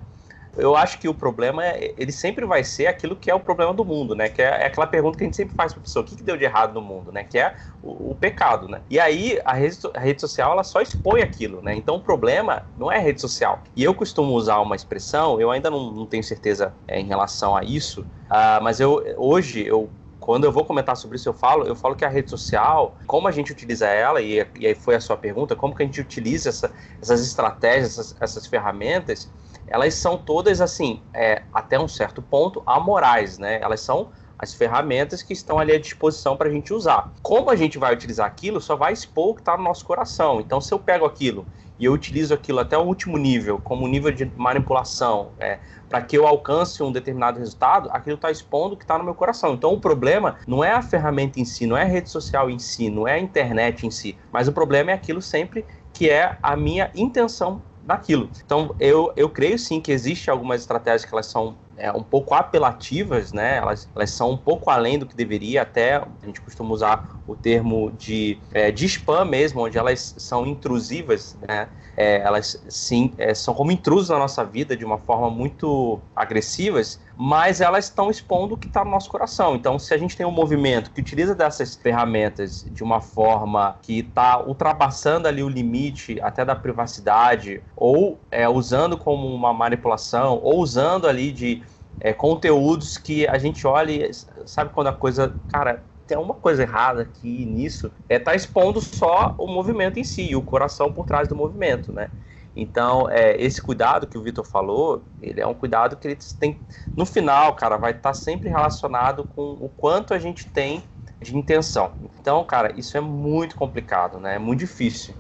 Eu 0.56 0.77
acho 0.77 0.99
que 0.99 1.08
o 1.08 1.15
problema 1.15 1.65
é, 1.65 1.94
ele 1.96 2.13
sempre 2.13 2.44
vai 2.44 2.63
ser 2.63 2.87
aquilo 2.87 3.17
que 3.17 3.31
é 3.31 3.34
o 3.34 3.41
problema 3.41 3.73
do 3.73 3.84
mundo, 3.84 4.15
né? 4.15 4.29
Que 4.29 4.43
é, 4.43 4.63
é 4.63 4.67
aquela 4.67 4.87
pergunta 4.87 5.19
que 5.19 5.25
a 5.25 5.27
gente 5.27 5.37
sempre 5.37 5.55
faz 5.55 5.73
para 5.73 5.81
a 5.81 5.82
pessoa: 5.82 6.03
o 6.03 6.06
que, 6.06 6.17
que, 6.17 6.23
deu 6.23 6.37
de 6.37 6.44
errado 6.44 6.75
no 6.75 6.81
mundo, 6.81 7.13
né? 7.13 7.25
Que 7.25 7.39
é 7.39 7.55
o, 7.82 8.11
o 8.11 8.15
pecado, 8.15 8.69
né? 8.69 8.81
E 8.89 8.99
aí 9.01 9.41
a 9.44 9.53
rede, 9.53 9.79
a 9.94 10.01
rede, 10.01 10.20
social 10.20 10.53
ela 10.53 10.65
só 10.65 10.81
expõe 10.81 11.23
aquilo, 11.23 11.63
né? 11.63 11.75
Então 11.75 11.96
o 11.96 12.01
problema 12.01 12.63
não 12.79 12.91
é 12.91 12.96
a 12.96 13.01
rede 13.01 13.20
social. 13.20 13.63
E 13.75 13.82
eu 13.82 13.94
costumo 13.94 14.32
usar 14.32 14.61
uma 14.61 14.77
expressão, 14.77 15.41
eu 15.41 15.51
ainda 15.51 15.70
não, 15.70 15.91
não 15.91 16.06
tenho 16.06 16.23
certeza 16.23 16.75
é, 16.87 17.01
em 17.01 17.06
relação 17.06 17.56
a 17.56 17.65
isso, 17.65 18.03
uh, 18.03 18.63
mas 18.63 18.81
eu 18.81 19.03
hoje 19.17 19.67
eu 19.67 19.91
quando 20.25 20.44
eu 20.44 20.53
vou 20.53 20.65
comentar 20.65 20.96
sobre 20.96 21.17
isso, 21.17 21.29
eu 21.29 21.34
falo, 21.34 21.67
eu 21.67 21.77
falo 21.77 21.94
que 21.94 22.03
a 22.03 22.08
rede 22.08 22.31
social, 22.31 22.96
como 23.06 23.29
a 23.29 23.31
gente 23.31 23.53
utiliza 23.53 23.87
ela, 23.87 24.23
e, 24.23 24.37
e 24.58 24.67
aí 24.67 24.75
foi 24.75 24.94
a 24.94 25.01
sua 25.01 25.19
pergunta, 25.19 25.55
como 25.55 25.75
que 25.75 25.82
a 25.82 25.87
gente 25.87 26.01
utiliza 26.01 26.49
essa, 26.49 26.73
essas 26.99 27.20
estratégias, 27.20 27.99
essas, 27.99 28.17
essas, 28.19 28.46
ferramentas, 28.46 29.31
elas 29.66 29.94
são 29.94 30.16
todas, 30.16 30.60
assim, 30.60 31.02
é, 31.12 31.42
até 31.52 31.78
um 31.78 31.88
certo 31.88 32.20
ponto, 32.20 32.62
amorais, 32.66 33.38
né? 33.38 33.60
Elas 33.60 33.80
são 33.80 34.10
as 34.38 34.52
ferramentas 34.52 35.22
que 35.22 35.32
estão 35.32 35.58
ali 35.58 35.72
à 35.72 35.80
disposição 35.80 36.36
para 36.36 36.48
a 36.48 36.52
gente 36.52 36.72
usar. 36.72 37.12
Como 37.22 37.50
a 37.50 37.56
gente 37.56 37.78
vai 37.78 37.94
utilizar 37.94 38.26
aquilo, 38.26 38.60
só 38.60 38.76
vai 38.76 38.92
expor 38.92 39.30
o 39.30 39.34
que 39.34 39.40
está 39.40 39.56
no 39.56 39.62
nosso 39.62 39.84
coração. 39.84 40.40
Então, 40.40 40.60
se 40.60 40.72
eu 40.72 40.78
pego 40.78 41.04
aquilo 41.04 41.46
e 41.78 41.86
eu 41.86 41.92
utilizo 41.92 42.34
aquilo 42.34 42.60
até 42.60 42.76
o 42.76 42.82
último 42.82 43.16
nível, 43.16 43.58
como 43.58 43.86
nível 43.88 44.12
de 44.12 44.30
manipulação, 44.36 45.30
é, 45.38 45.58
para 45.88 46.02
que 46.02 46.16
eu 46.16 46.26
alcance 46.26 46.82
um 46.82 46.92
determinado 46.92 47.38
resultado, 47.38 47.88
aquilo 47.92 48.16
está 48.16 48.30
expondo 48.30 48.74
o 48.74 48.76
que 48.76 48.84
está 48.84 48.98
no 48.98 49.04
meu 49.04 49.14
coração. 49.14 49.54
Então 49.54 49.72
o 49.72 49.80
problema 49.80 50.36
não 50.46 50.62
é 50.62 50.72
a 50.72 50.82
ferramenta 50.82 51.40
em 51.40 51.44
si, 51.44 51.66
não 51.66 51.76
é 51.76 51.82
a 51.82 51.86
rede 51.86 52.10
social 52.10 52.50
em 52.50 52.58
si, 52.58 52.90
não 52.90 53.08
é 53.08 53.14
a 53.14 53.18
internet 53.18 53.86
em 53.86 53.90
si, 53.90 54.16
mas 54.32 54.46
o 54.46 54.52
problema 54.52 54.90
é 54.90 54.94
aquilo 54.94 55.22
sempre 55.22 55.64
que 55.92 56.10
é 56.10 56.36
a 56.42 56.56
minha 56.56 56.90
intenção 56.94 57.62
naquilo. 57.84 58.31
Então 58.44 58.74
eu, 58.79 59.12
eu 59.17 59.29
creio 59.29 59.58
sim 59.58 59.81
que 59.81 59.93
existe 59.93 60.31
algumas 60.31 60.60
estratégias 60.62 61.05
que 61.05 61.14
elas 61.14 61.26
são 61.26 61.56
é, 61.76 61.91
um 61.93 62.03
pouco 62.03 62.34
apelativas, 62.34 63.32
né? 63.32 63.56
Elas, 63.56 63.88
elas 63.94 64.10
são 64.10 64.31
um 64.31 64.36
pouco 64.36 64.70
além 64.70 64.98
do 64.98 65.06
que 65.06 65.17
deveria, 65.17 65.62
até 65.62 65.96
a 65.96 66.08
gente 66.24 66.41
costuma 66.41 66.72
usar 66.72 67.20
o 67.26 67.34
termo 67.34 67.91
de, 67.93 68.38
é, 68.53 68.70
de 68.70 68.86
spam 68.86 69.24
mesmo, 69.24 69.62
onde 69.62 69.79
elas 69.79 70.14
são 70.19 70.46
intrusivas, 70.46 71.36
né? 71.46 71.69
é, 71.96 72.17
elas 72.20 72.62
sim 72.69 73.14
é, 73.19 73.34
são 73.34 73.55
como 73.55 73.70
intrusos 73.70 74.08
na 74.08 74.19
nossa 74.19 74.44
vida 74.44 74.76
de 74.76 74.84
uma 74.84 74.98
forma 74.98 75.31
muito 75.31 76.00
agressivas, 76.14 77.00
mas 77.16 77.60
elas 77.60 77.84
estão 77.84 78.10
expondo 78.10 78.54
o 78.54 78.56
que 78.58 78.66
está 78.66 78.84
no 78.84 78.90
nosso 78.90 79.08
coração. 79.08 79.54
Então, 79.54 79.78
se 79.78 79.94
a 79.94 79.98
gente 79.98 80.16
tem 80.16 80.26
um 80.26 80.32
movimento 80.32 80.90
que 80.90 81.00
utiliza 81.00 81.34
dessas 81.34 81.76
ferramentas 81.76 82.66
de 82.70 82.82
uma 82.82 83.00
forma 83.00 83.78
que 83.82 84.00
está 84.00 84.40
ultrapassando 84.40 85.28
ali 85.28 85.42
o 85.42 85.48
limite 85.48 86.20
até 86.20 86.44
da 86.44 86.56
privacidade, 86.56 87.62
ou 87.76 88.20
é, 88.30 88.48
usando 88.48 88.98
como 88.98 89.28
uma 89.28 89.52
manipulação, 89.52 90.40
ou 90.42 90.58
usando 90.58 91.06
ali 91.06 91.30
de 91.30 91.62
é, 92.00 92.12
conteúdos 92.12 92.98
que 92.98 93.26
a 93.28 93.38
gente 93.38 93.66
olha 93.66 93.92
e 93.92 94.10
sabe 94.44 94.72
quando 94.72 94.88
a 94.88 94.92
coisa, 94.92 95.36
cara, 95.48 95.84
tem 96.06 96.18
uma 96.18 96.34
coisa 96.34 96.62
errada 96.62 97.02
aqui 97.02 97.46
nisso, 97.46 97.90
é 98.08 98.18
tá 98.18 98.34
expondo 98.34 98.80
só 98.80 99.34
o 99.38 99.46
movimento 99.46 99.98
em 99.98 100.04
si, 100.04 100.34
o 100.34 100.42
coração 100.42 100.92
por 100.92 101.06
trás 101.06 101.28
do 101.28 101.34
movimento, 101.36 101.92
né? 101.92 102.10
Então, 102.56 103.11
é, 103.11 103.37
esse 103.41 103.61
cuidado 103.61 104.06
que 104.06 104.17
o 104.17 104.23
Vitor 104.23 104.44
falou, 104.44 105.03
ele 105.20 105.41
é 105.41 105.46
um 105.46 105.55
cuidado 105.55 105.96
que 105.96 106.06
ele 106.06 106.19
tem, 106.39 106.58
no 106.96 107.05
final, 107.05 107.55
cara, 107.55 107.77
vai 107.77 107.91
estar 107.91 108.11
tá 108.11 108.15
sempre 108.15 108.49
relacionado 108.49 109.25
com 109.34 109.56
o 109.61 109.69
quanto 109.69 110.15
a 110.15 110.19
gente 110.19 110.46
tem 110.46 110.82
de 111.20 111.37
intenção. 111.37 111.93
Então, 112.20 112.44
cara, 112.44 112.73
isso 112.79 112.96
é 112.96 113.01
muito 113.01 113.56
complicado, 113.56 114.20
né? 114.20 114.37
É 114.37 114.39
muito 114.39 114.61
difícil. 114.61 115.15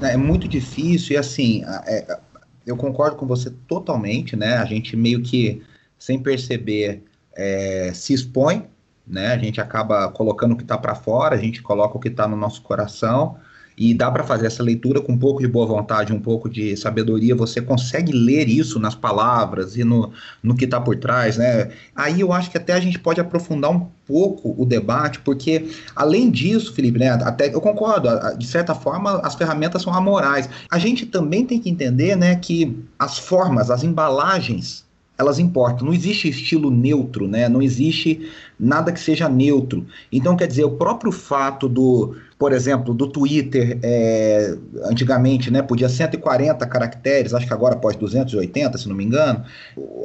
É 0.00 0.16
muito 0.16 0.48
difícil 0.48 1.14
e 1.14 1.18
assim, 1.18 1.64
é, 1.86 2.18
eu 2.66 2.76
concordo 2.76 3.16
com 3.16 3.26
você 3.26 3.50
totalmente, 3.68 4.34
né? 4.34 4.56
A 4.56 4.64
gente 4.64 4.96
meio 4.96 5.22
que, 5.22 5.62
sem 5.98 6.18
perceber, 6.18 7.04
é, 7.34 7.92
se 7.94 8.12
expõe 8.12 8.68
né? 9.06 9.28
A 9.28 9.38
gente 9.38 9.60
acaba 9.60 10.08
colocando 10.08 10.52
o 10.52 10.56
que 10.56 10.62
está 10.62 10.78
para 10.78 10.94
fora, 10.94 11.34
a 11.34 11.38
gente 11.38 11.62
coloca 11.62 11.96
o 11.96 12.00
que 12.00 12.08
está 12.08 12.28
no 12.28 12.36
nosso 12.36 12.62
coração 12.62 13.36
e 13.76 13.94
dá 13.94 14.10
para 14.10 14.22
fazer 14.24 14.46
essa 14.46 14.62
leitura 14.62 15.00
com 15.00 15.12
um 15.12 15.18
pouco 15.18 15.40
de 15.40 15.48
boa 15.48 15.66
vontade, 15.66 16.12
um 16.12 16.20
pouco 16.20 16.48
de 16.48 16.76
sabedoria. 16.76 17.34
Você 17.34 17.60
consegue 17.60 18.12
ler 18.12 18.48
isso 18.48 18.78
nas 18.78 18.94
palavras 18.94 19.76
e 19.76 19.84
no, 19.84 20.12
no 20.42 20.54
que 20.54 20.64
está 20.64 20.80
por 20.80 20.96
trás, 20.96 21.36
né? 21.36 21.70
Aí 21.94 22.20
eu 22.20 22.32
acho 22.32 22.50
que 22.50 22.58
até 22.58 22.72
a 22.72 22.80
gente 22.80 22.98
pode 22.98 23.20
aprofundar 23.20 23.70
um 23.70 23.86
pouco 24.06 24.54
o 24.56 24.64
debate, 24.64 25.20
porque 25.20 25.70
além 25.94 26.30
disso, 26.30 26.74
Felipe, 26.74 26.98
né? 26.98 27.10
Até 27.10 27.54
eu 27.54 27.60
concordo, 27.60 28.08
de 28.36 28.46
certa 28.46 28.74
forma 28.74 29.20
as 29.20 29.34
ferramentas 29.34 29.82
são 29.82 29.92
amorais. 29.92 30.48
A 30.70 30.78
gente 30.78 31.06
também 31.06 31.44
tem 31.46 31.58
que 31.60 31.70
entender, 31.70 32.16
né, 32.16 32.36
que 32.36 32.76
as 32.98 33.18
formas, 33.18 33.70
as 33.70 33.82
embalagens 33.82 34.84
elas 35.22 35.38
importam. 35.38 35.86
Não 35.86 35.94
existe 35.94 36.28
estilo 36.28 36.70
neutro, 36.70 37.28
né? 37.28 37.48
Não 37.48 37.62
existe 37.62 38.28
nada 38.58 38.92
que 38.92 39.00
seja 39.00 39.28
neutro. 39.28 39.86
Então, 40.10 40.36
quer 40.36 40.46
dizer, 40.46 40.64
o 40.64 40.72
próprio 40.72 41.12
fato 41.12 41.68
do, 41.68 42.16
por 42.42 42.52
exemplo, 42.52 42.92
do 42.92 43.06
Twitter, 43.06 43.78
é, 43.84 44.56
antigamente, 44.86 45.48
né, 45.48 45.62
podia 45.62 45.88
140 45.88 46.66
caracteres, 46.66 47.32
acho 47.32 47.46
que 47.46 47.52
agora 47.52 47.76
pode 47.76 47.96
280, 47.98 48.78
se 48.78 48.88
não 48.88 48.96
me 48.96 49.04
engano, 49.04 49.44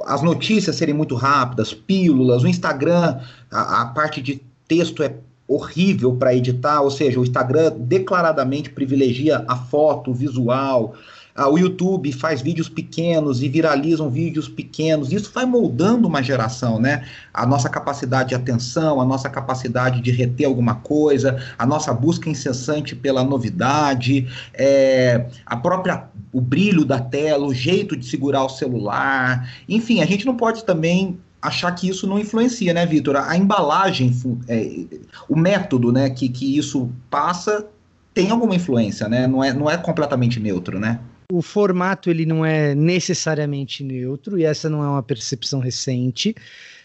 as 0.06 0.22
notícias 0.22 0.76
serem 0.76 0.94
muito 0.94 1.16
rápidas, 1.16 1.74
pílulas, 1.74 2.44
o 2.44 2.48
Instagram, 2.48 3.18
a, 3.50 3.82
a 3.82 3.86
parte 3.88 4.22
de 4.22 4.40
texto 4.68 5.02
é 5.02 5.16
horrível 5.48 6.16
para 6.16 6.36
editar, 6.36 6.82
ou 6.82 6.92
seja, 6.92 7.20
o 7.20 7.24
Instagram 7.24 7.74
declaradamente 7.76 8.70
privilegia 8.70 9.44
a 9.48 9.56
foto, 9.56 10.12
o 10.12 10.14
visual, 10.14 10.94
ah, 11.38 11.48
o 11.48 11.56
YouTube 11.60 12.12
faz 12.14 12.42
vídeos 12.42 12.68
pequenos 12.68 13.44
e 13.44 13.48
viralizam 13.48 14.10
vídeos 14.10 14.50
pequenos. 14.50 15.12
Isso 15.12 15.32
vai 15.32 15.46
moldando 15.46 16.08
uma 16.08 16.24
geração, 16.24 16.80
né? 16.80 17.06
A 17.32 17.46
nossa 17.46 17.70
capacidade 17.70 18.30
de 18.30 18.36
atenção, 18.36 19.00
a 19.00 19.06
nossa 19.06 19.30
capacidade 19.30 20.02
de 20.02 20.10
reter 20.10 20.48
alguma 20.48 20.76
coisa, 20.76 21.40
a 21.56 21.64
nossa 21.64 21.94
busca 21.94 22.28
incessante 22.28 22.96
pela 22.96 23.24
novidade, 23.24 24.28
é, 24.52 25.28
a 25.46 25.56
própria 25.56 26.06
o 26.34 26.42
brilho 26.42 26.84
da 26.84 27.00
tela, 27.00 27.46
o 27.46 27.54
jeito 27.54 27.96
de 27.96 28.08
segurar 28.08 28.44
o 28.44 28.50
celular. 28.50 29.48
Enfim, 29.70 30.02
a 30.02 30.06
gente 30.08 30.26
não 30.26 30.36
pode 30.36 30.66
também 30.66 31.20
achar 31.40 31.72
que 31.72 31.88
isso 31.88 32.08
não 32.08 32.18
influencia, 32.18 32.74
né, 32.74 32.84
Vitor? 32.84 33.16
A 33.16 33.38
embalagem, 33.38 34.12
é, 34.48 34.86
o 35.30 35.36
método, 35.36 35.92
né, 35.92 36.10
que, 36.10 36.30
que 36.30 36.58
isso 36.58 36.90
passa 37.12 37.68
tem 38.12 38.32
alguma 38.32 38.56
influência, 38.56 39.08
né? 39.08 39.28
Não 39.28 39.44
é, 39.44 39.54
não 39.54 39.70
é 39.70 39.78
completamente 39.78 40.40
neutro, 40.40 40.80
né? 40.80 41.00
O 41.32 41.42
formato 41.42 42.10
ele 42.10 42.26
não 42.26 42.46
é 42.46 42.74
necessariamente 42.74 43.84
neutro, 43.84 44.40
e 44.40 44.46
essa 44.46 44.70
não 44.70 44.82
é 44.82 44.88
uma 44.88 45.04
percepção 45.04 45.60
recente. 45.60 46.34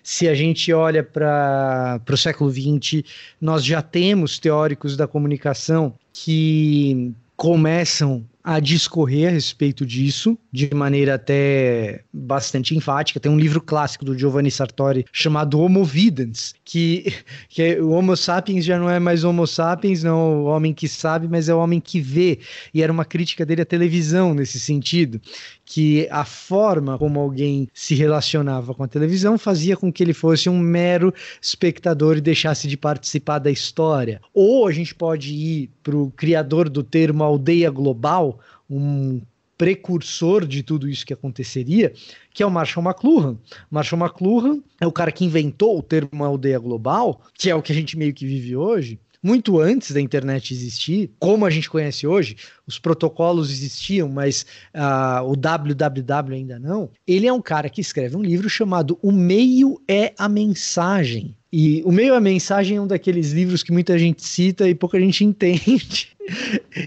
Se 0.03 0.29
a 0.29 0.35
gente 0.35 0.73
olha 0.73 1.05
para 1.05 2.01
o 2.11 2.17
século 2.17 2.51
XX, 2.51 3.05
nós 3.41 3.65
já 3.65 3.81
temos 3.81 4.41
teóricos 4.41 4.97
da 4.97 5.07
comunicação 5.07 5.95
que 6.13 7.13
começam 7.37 8.27
a 8.45 8.59
discorrer 8.59 9.29
a 9.29 9.31
respeito 9.31 9.87
disso 9.87 10.37
de 10.51 10.75
maneira 10.75 11.15
até 11.15 12.03
bastante 12.13 12.75
enfática. 12.77 13.21
Tem 13.21 13.31
um 13.31 13.39
livro 13.39 13.61
clássico 13.61 14.05
do 14.05 14.19
Giovanni 14.19 14.51
Sartori 14.51 15.07
chamado 15.13 15.61
Homo 15.61 15.85
Videns, 15.85 16.55
que, 16.65 17.15
que 17.49 17.63
é, 17.63 17.81
o 17.81 17.91
Homo 17.91 18.17
sapiens 18.17 18.65
já 18.65 18.79
não 18.79 18.91
é 18.91 18.99
mais 18.99 19.23
Homo 19.23 19.47
sapiens, 19.47 20.03
não 20.03 20.11
é 20.11 20.15
o 20.15 20.45
homem 20.45 20.75
que 20.75 20.89
sabe, 20.89 21.29
mas 21.29 21.49
é 21.49 21.55
o 21.55 21.59
homem 21.59 21.81
que 21.81 22.01
vê. 22.01 22.41
E 22.75 22.83
era 22.83 22.93
uma 22.93 23.05
crítica 23.05 23.47
dele 23.47 23.63
à 23.63 23.67
televisão 23.67 24.35
nesse 24.35 24.59
sentido, 24.59 25.21
que 25.65 26.09
a 26.11 26.25
forma 26.25 26.99
como 26.99 27.21
alguém 27.21 27.69
se 27.73 27.95
relacionava 27.95 28.75
com 28.75 28.83
a 28.83 28.89
televisão 28.89 29.39
fazia 29.39 29.77
com 29.77 29.93
que 29.93 30.03
ele 30.03 30.13
fosse 30.13 30.49
um 30.49 30.59
mero 30.59 31.15
espectador 31.41 32.17
e 32.17 32.21
deixasse 32.21 32.69
de 32.69 32.77
participar 32.77 33.39
da 33.39 33.51
história. 33.51 34.21
Ou 34.35 34.67
a 34.67 34.73
gente 34.73 34.95
pode 34.95 35.33
ir 35.33 35.71
para 35.83 35.97
o 35.97 36.11
criador 36.11 36.69
do 36.69 36.83
termo 36.83 37.23
aldeia 37.23 37.71
global, 37.71 38.39
um 38.69 39.21
precursor 39.57 40.45
de 40.45 40.63
tudo 40.63 40.89
isso 40.89 41.07
que 41.07 41.13
aconteceria, 41.13 41.93
que 42.35 42.43
é 42.43 42.47
o 42.47 42.51
Marshall 42.51 42.85
McLuhan. 42.85 43.39
Marshall 43.71 44.01
McLuhan 44.01 44.61
é 44.81 44.87
o 44.87 44.93
cara 44.93 45.13
que 45.13 45.25
inventou 45.25 45.79
o 45.79 45.83
termo 45.83 46.25
aldeia 46.25 46.59
global, 46.59 47.21
que 47.35 47.49
é 47.49 47.55
o 47.55 47.63
que 47.63 47.71
a 47.71 47.75
gente 47.75 47.97
meio 47.97 48.13
que 48.13 48.27
vive 48.27 48.57
hoje, 48.57 48.99
muito 49.23 49.61
antes 49.61 49.93
da 49.93 50.01
internet 50.01 50.53
existir, 50.53 51.11
como 51.19 51.47
a 51.47 51.51
gente 51.51 51.71
conhece 51.71 52.07
hoje, 52.07 52.37
os 52.67 52.79
protocolos 52.79 53.51
existiam, 53.51 54.09
mas 54.09 54.45
uh, 54.75 55.23
o 55.25 55.37
www 55.37 56.35
ainda 56.35 56.59
não. 56.59 56.91
Ele 57.07 57.27
é 57.27 57.33
um 57.33 57.41
cara 57.41 57.71
que 57.71 57.81
escreve 57.81 58.17
um 58.17 58.23
livro 58.23 58.51
chamado 58.51 58.99
O 59.01 59.13
Meio 59.13 59.81
é 59.87 60.13
a 60.19 60.29
Mensagem. 60.29 61.37
E 61.53 61.83
O 61.85 61.93
Meio 61.93 62.15
é 62.15 62.17
a 62.17 62.21
Mensagem 62.21 62.79
é 62.79 62.81
um 62.81 62.87
daqueles 62.87 63.31
livros 63.31 63.63
que 63.63 63.73
muita 63.73 63.99
gente 63.99 64.25
cita 64.25 64.69
e 64.69 64.75
pouca 64.75 64.99
gente 64.99 65.23
entende. 65.25 66.09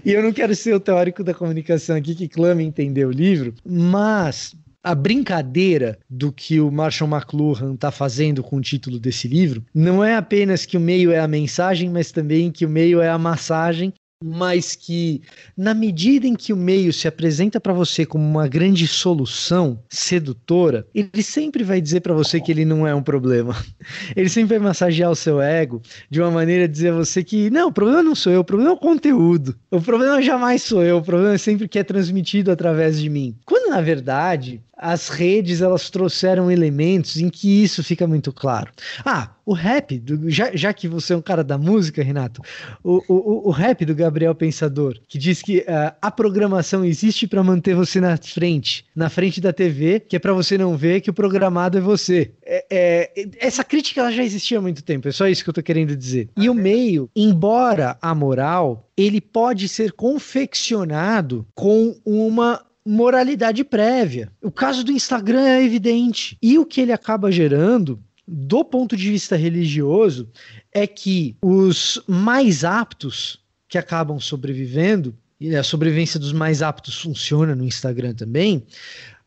e 0.04 0.12
eu 0.12 0.22
não 0.22 0.32
quero 0.32 0.54
ser 0.54 0.74
o 0.74 0.80
teórico 0.80 1.24
da 1.24 1.32
comunicação 1.32 1.96
aqui 1.96 2.14
que 2.14 2.28
clama 2.28 2.62
entender 2.62 3.06
o 3.06 3.10
livro, 3.10 3.54
mas 3.64 4.54
a 4.86 4.94
brincadeira 4.94 5.98
do 6.08 6.30
que 6.30 6.60
o 6.60 6.70
Marshall 6.70 7.10
McLuhan 7.10 7.74
está 7.74 7.90
fazendo 7.90 8.40
com 8.40 8.58
o 8.58 8.60
título 8.60 9.00
desse 9.00 9.26
livro 9.26 9.64
não 9.74 10.04
é 10.04 10.14
apenas 10.14 10.64
que 10.64 10.76
o 10.76 10.80
meio 10.80 11.10
é 11.10 11.18
a 11.18 11.26
mensagem, 11.26 11.90
mas 11.90 12.12
também 12.12 12.52
que 12.52 12.64
o 12.64 12.68
meio 12.68 13.00
é 13.00 13.08
a 13.08 13.18
massagem 13.18 13.92
mas 14.24 14.74
que 14.74 15.20
na 15.54 15.74
medida 15.74 16.26
em 16.26 16.34
que 16.34 16.50
o 16.50 16.56
meio 16.56 16.90
se 16.90 17.06
apresenta 17.06 17.60
para 17.60 17.74
você 17.74 18.06
como 18.06 18.24
uma 18.24 18.48
grande 18.48 18.86
solução 18.86 19.78
sedutora, 19.90 20.86
ele 20.94 21.22
sempre 21.22 21.62
vai 21.62 21.82
dizer 21.82 22.00
para 22.00 22.14
você 22.14 22.40
que 22.40 22.50
ele 22.50 22.64
não 22.64 22.86
é 22.86 22.94
um 22.94 23.02
problema. 23.02 23.54
Ele 24.16 24.28
sempre 24.28 24.58
vai 24.58 24.68
massagear 24.68 25.10
o 25.10 25.16
seu 25.16 25.40
ego 25.40 25.82
de 26.10 26.20
uma 26.20 26.30
maneira 26.30 26.66
de 26.66 26.72
dizer 26.72 26.92
a 26.92 26.96
você 26.96 27.22
que 27.22 27.50
não, 27.50 27.68
o 27.68 27.72
problema 27.72 28.02
não 28.02 28.14
sou 28.14 28.32
eu, 28.32 28.40
o 28.40 28.44
problema 28.44 28.72
é 28.72 28.74
o 28.74 28.78
conteúdo. 28.78 29.54
O 29.70 29.80
problema 29.80 30.22
jamais 30.22 30.62
sou 30.62 30.82
eu, 30.82 30.98
o 30.98 31.02
problema 31.02 31.34
é 31.34 31.38
sempre 31.38 31.68
que 31.68 31.78
é 31.78 31.84
transmitido 31.84 32.50
através 32.50 32.98
de 32.98 33.10
mim. 33.10 33.36
Quando 33.44 33.70
na 33.70 33.80
verdade 33.80 34.62
as 34.76 35.08
redes 35.08 35.62
elas 35.62 35.88
trouxeram 35.88 36.50
elementos 36.50 37.16
em 37.16 37.30
que 37.30 37.62
isso 37.62 37.82
fica 37.82 38.06
muito 38.06 38.32
claro. 38.32 38.70
Ah, 39.04 39.30
o 39.46 39.54
rap, 39.54 39.98
do, 39.98 40.28
já, 40.28 40.50
já 40.54 40.72
que 40.72 40.88
você 40.88 41.14
é 41.14 41.16
um 41.16 41.22
cara 41.22 41.42
da 41.42 41.56
música, 41.56 42.02
Renato, 42.02 42.42
o, 42.82 43.00
o, 43.08 43.48
o 43.48 43.50
rap 43.50 43.84
do 43.84 43.94
Gabriel 43.94 44.34
Pensador, 44.34 44.98
que 45.08 45.16
diz 45.18 45.40
que 45.40 45.60
uh, 45.60 45.94
a 46.02 46.10
programação 46.10 46.84
existe 46.84 47.26
para 47.26 47.42
manter 47.42 47.74
você 47.74 48.00
na 48.00 48.16
frente, 48.16 48.84
na 48.94 49.08
frente 49.08 49.40
da 49.40 49.52
TV, 49.52 50.00
que 50.00 50.16
é 50.16 50.18
para 50.18 50.32
você 50.32 50.58
não 50.58 50.76
ver 50.76 51.00
que 51.00 51.10
o 51.10 51.14
programado 51.14 51.78
é 51.78 51.80
você. 51.80 52.32
É, 52.44 52.66
é, 52.68 53.28
essa 53.38 53.62
crítica 53.62 54.00
ela 54.00 54.12
já 54.12 54.24
existia 54.24 54.58
há 54.58 54.60
muito 54.60 54.82
tempo, 54.82 55.08
é 55.08 55.12
só 55.12 55.28
isso 55.28 55.44
que 55.44 55.50
eu 55.50 55.54
tô 55.54 55.62
querendo 55.62 55.96
dizer. 55.96 56.28
E 56.36 56.50
o 56.50 56.54
meio, 56.54 57.08
embora 57.14 57.96
a 58.02 58.14
moral, 58.14 58.90
ele 58.96 59.20
pode 59.20 59.68
ser 59.68 59.92
confeccionado 59.92 61.46
com 61.54 61.96
uma 62.04 62.65
moralidade 62.86 63.64
prévia. 63.64 64.30
O 64.40 64.50
caso 64.50 64.84
do 64.84 64.92
Instagram 64.92 65.44
é 65.44 65.64
evidente. 65.64 66.38
E 66.40 66.56
o 66.58 66.64
que 66.64 66.80
ele 66.80 66.92
acaba 66.92 67.32
gerando, 67.32 68.00
do 68.26 68.64
ponto 68.64 68.96
de 68.96 69.10
vista 69.10 69.34
religioso, 69.36 70.30
é 70.72 70.86
que 70.86 71.36
os 71.42 72.00
mais 72.06 72.64
aptos 72.64 73.44
que 73.68 73.76
acabam 73.76 74.20
sobrevivendo, 74.20 75.14
e 75.40 75.54
a 75.54 75.62
sobrevivência 75.62 76.20
dos 76.20 76.32
mais 76.32 76.62
aptos 76.62 77.02
funciona 77.02 77.54
no 77.54 77.64
Instagram 77.64 78.14
também, 78.14 78.64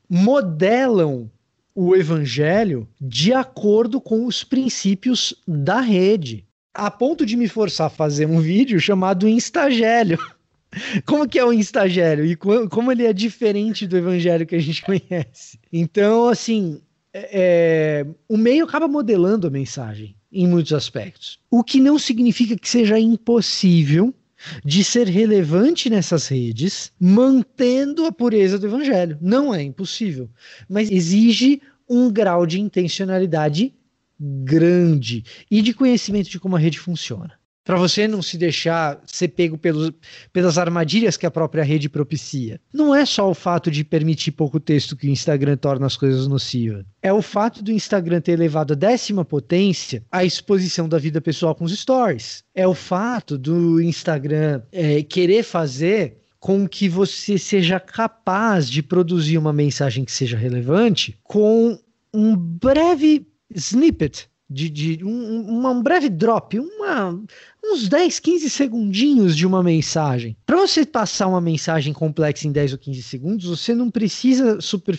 modelam 0.09 1.29
o 1.75 1.95
evangelho 1.95 2.87
de 2.99 3.33
acordo 3.33 4.01
com 4.01 4.25
os 4.25 4.43
princípios 4.43 5.33
da 5.47 5.81
rede. 5.81 6.45
A 6.73 6.89
ponto 6.89 7.25
de 7.25 7.35
me 7.35 7.47
forçar 7.47 7.87
a 7.87 7.91
fazer 7.91 8.25
um 8.25 8.39
vídeo 8.39 8.79
chamado 8.79 9.27
Instagélio 9.27 10.17
como 11.05 11.27
que 11.27 11.39
é 11.39 11.45
o 11.45 11.53
instagério 11.53 12.25
e 12.25 12.35
como 12.35 12.91
ele 12.91 13.05
é 13.05 13.13
diferente 13.13 13.88
do 13.88 13.97
evangelho 13.97 14.45
que 14.45 14.55
a 14.55 14.59
gente 14.59 14.81
conhece. 14.85 15.59
Então, 15.71 16.27
assim, 16.27 16.81
é, 17.13 17.29
é, 17.31 18.05
o 18.27 18.38
meio 18.38 18.65
acaba 18.65 18.88
modelando 18.88 19.47
a 19.47 19.51
mensagem 19.51 20.15
em 20.31 20.47
muitos 20.47 20.73
aspectos. 20.73 21.39
O 21.49 21.63
que 21.63 21.79
não 21.79 21.97
significa 21.97 22.55
que 22.55 22.69
seja 22.69 22.99
impossível 22.99 24.13
de 24.63 24.83
ser 24.83 25.07
relevante 25.07 25.89
nessas 25.89 26.27
redes, 26.27 26.93
mantendo 26.99 28.05
a 28.05 28.11
pureza 28.11 28.57
do 28.57 28.67
evangelho. 28.67 29.17
Não 29.21 29.53
é 29.53 29.61
impossível, 29.61 30.29
mas 30.69 30.89
exige 30.89 31.61
um 31.89 32.09
grau 32.09 32.45
de 32.45 32.59
intencionalidade 32.59 33.73
grande 34.19 35.23
e 35.49 35.61
de 35.61 35.73
conhecimento 35.73 36.29
de 36.29 36.39
como 36.39 36.55
a 36.55 36.59
rede 36.59 36.79
funciona 36.79 37.38
para 37.69 37.77
você 37.77 38.07
não 38.07 38.19
se 38.19 38.35
deixar 38.35 38.99
ser 39.05 39.27
pego 39.27 39.55
pelos, 39.55 39.91
pelas 40.33 40.57
armadilhas 40.57 41.15
que 41.15 41.27
a 41.27 41.29
própria 41.29 41.63
rede 41.63 41.88
propicia. 41.88 42.59
Não 42.73 42.95
é 42.95 43.05
só 43.05 43.29
o 43.29 43.35
fato 43.35 43.69
de 43.69 43.83
permitir 43.83 44.31
pouco 44.31 44.59
texto 44.59 44.97
que 44.97 45.05
o 45.05 45.11
Instagram 45.11 45.55
torna 45.55 45.85
as 45.85 45.95
coisas 45.95 46.25
nocivas. 46.25 46.83
É 46.99 47.13
o 47.13 47.21
fato 47.21 47.63
do 47.63 47.71
Instagram 47.71 48.21
ter 48.21 48.31
elevado 48.31 48.73
a 48.73 48.75
décima 48.75 49.23
potência 49.23 50.03
a 50.11 50.25
exposição 50.25 50.89
da 50.89 50.97
vida 50.97 51.21
pessoal 51.21 51.53
com 51.53 51.63
os 51.63 51.79
stories. 51.79 52.43
É 52.55 52.67
o 52.67 52.73
fato 52.73 53.38
do 53.38 53.79
Instagram 53.79 54.63
é, 54.71 55.03
querer 55.03 55.43
fazer 55.43 56.17
com 56.39 56.67
que 56.67 56.89
você 56.89 57.38
seja 57.38 57.79
capaz 57.79 58.67
de 58.67 58.81
produzir 58.81 59.38
uma 59.38 59.53
mensagem 59.53 60.03
que 60.03 60.11
seja 60.11 60.35
relevante 60.35 61.19
com 61.21 61.77
um 62.11 62.35
breve 62.35 63.27
snippet 63.53 64.27
de, 64.49 64.69
de 64.69 65.03
um, 65.05 65.67
um, 65.67 65.81
breve 65.83 66.09
drop, 66.09 66.57
uma, 66.59 67.21
uns 67.63 67.87
10, 67.87 68.19
15 68.19 68.49
segundinhos 68.49 69.37
de 69.37 69.45
uma 69.45 69.61
mensagem. 69.61 70.35
Para 70.45 70.57
você 70.57 70.85
passar 70.85 71.27
uma 71.27 71.39
mensagem 71.39 71.93
complexa 71.93 72.47
em 72.47 72.51
10 72.51 72.73
ou 72.73 72.77
15 72.79 73.03
segundos, 73.03 73.45
você 73.45 73.75
não 73.75 73.91
precisa 73.91 74.59
super. 74.59 74.97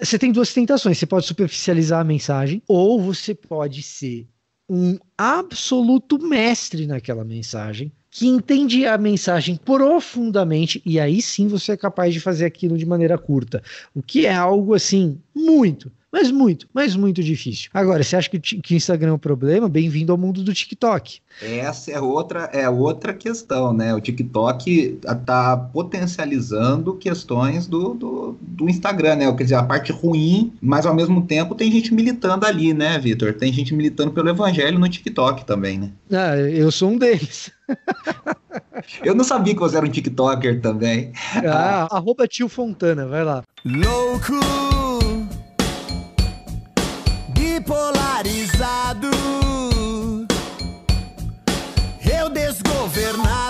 Você 0.00 0.18
tem 0.18 0.30
duas 0.30 0.52
tentações: 0.52 0.98
você 0.98 1.06
pode 1.06 1.26
superficializar 1.26 2.00
a 2.00 2.04
mensagem, 2.04 2.62
ou 2.68 3.00
você 3.00 3.34
pode 3.34 3.82
ser 3.82 4.28
um 4.68 4.98
absoluto 5.16 6.18
mestre 6.18 6.86
naquela 6.86 7.24
mensagem, 7.24 7.90
que 8.10 8.26
entende 8.26 8.84
a 8.84 8.98
mensagem 8.98 9.56
profundamente, 9.56 10.82
e 10.84 11.00
aí 11.00 11.22
sim 11.22 11.48
você 11.48 11.72
é 11.72 11.76
capaz 11.76 12.12
de 12.12 12.20
fazer 12.20 12.44
aquilo 12.44 12.76
de 12.76 12.84
maneira 12.84 13.16
curta. 13.16 13.62
O 13.94 14.02
que 14.02 14.26
é 14.26 14.34
algo 14.34 14.74
assim, 14.74 15.18
muito, 15.34 15.90
mas 16.18 16.32
muito, 16.32 16.68
mas 16.74 16.96
muito 16.96 17.22
difícil. 17.22 17.70
Agora, 17.72 18.02
você 18.02 18.16
acha 18.16 18.28
que, 18.28 18.40
que 18.40 18.74
o 18.74 18.76
Instagram 18.76 19.10
é 19.10 19.12
um 19.12 19.18
problema? 19.18 19.68
Bem-vindo 19.68 20.10
ao 20.10 20.18
mundo 20.18 20.42
do 20.42 20.52
TikTok. 20.52 21.20
Essa 21.40 21.92
é 21.92 22.00
outra, 22.00 22.50
é 22.52 22.68
outra 22.68 23.14
questão, 23.14 23.72
né? 23.72 23.94
O 23.94 24.00
TikTok 24.00 24.98
está 25.00 25.56
potencializando 25.56 26.96
questões 26.96 27.68
do, 27.68 27.94
do, 27.94 28.36
do, 28.40 28.68
Instagram, 28.68 29.14
né? 29.14 29.32
Quer 29.32 29.44
dizer, 29.44 29.54
a 29.54 29.62
parte 29.62 29.92
ruim, 29.92 30.52
mas 30.60 30.86
ao 30.86 30.94
mesmo 30.94 31.22
tempo 31.22 31.54
tem 31.54 31.70
gente 31.70 31.94
militando 31.94 32.44
ali, 32.44 32.74
né, 32.74 32.98
Vitor? 32.98 33.34
Tem 33.34 33.52
gente 33.52 33.72
militando 33.72 34.10
pelo 34.10 34.28
evangelho 34.28 34.76
no 34.76 34.88
TikTok 34.88 35.44
também, 35.44 35.78
né? 35.78 35.92
Ah, 36.10 36.36
eu 36.36 36.72
sou 36.72 36.90
um 36.90 36.98
deles. 36.98 37.52
eu 39.04 39.14
não 39.14 39.22
sabia 39.22 39.54
que 39.54 39.60
você 39.60 39.76
era 39.76 39.86
um 39.86 39.90
TikToker 39.90 40.60
também. 40.60 41.12
Ah, 41.46 41.86
arroba 41.96 42.26
tio 42.26 42.48
Fontana, 42.48 43.06
vai 43.06 43.22
lá. 43.22 43.44
Louco! 43.64 44.87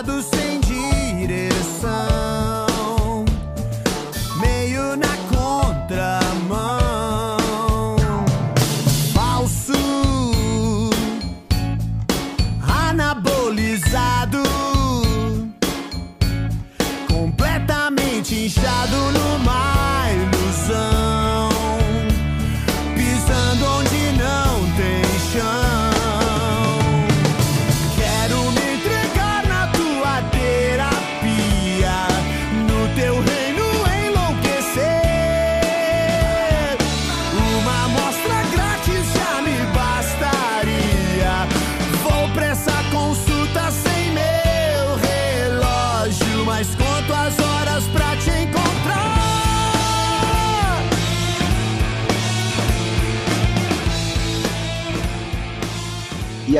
Sem 0.06 0.60
direção, 0.60 1.88
meio 4.40 4.96
na 4.96 5.16
contramão. 5.36 6.56
Falso, 9.12 9.72
anabolizado, 12.62 14.44
completamente 17.08 18.36
inchado 18.46 18.96
numa 19.12 19.57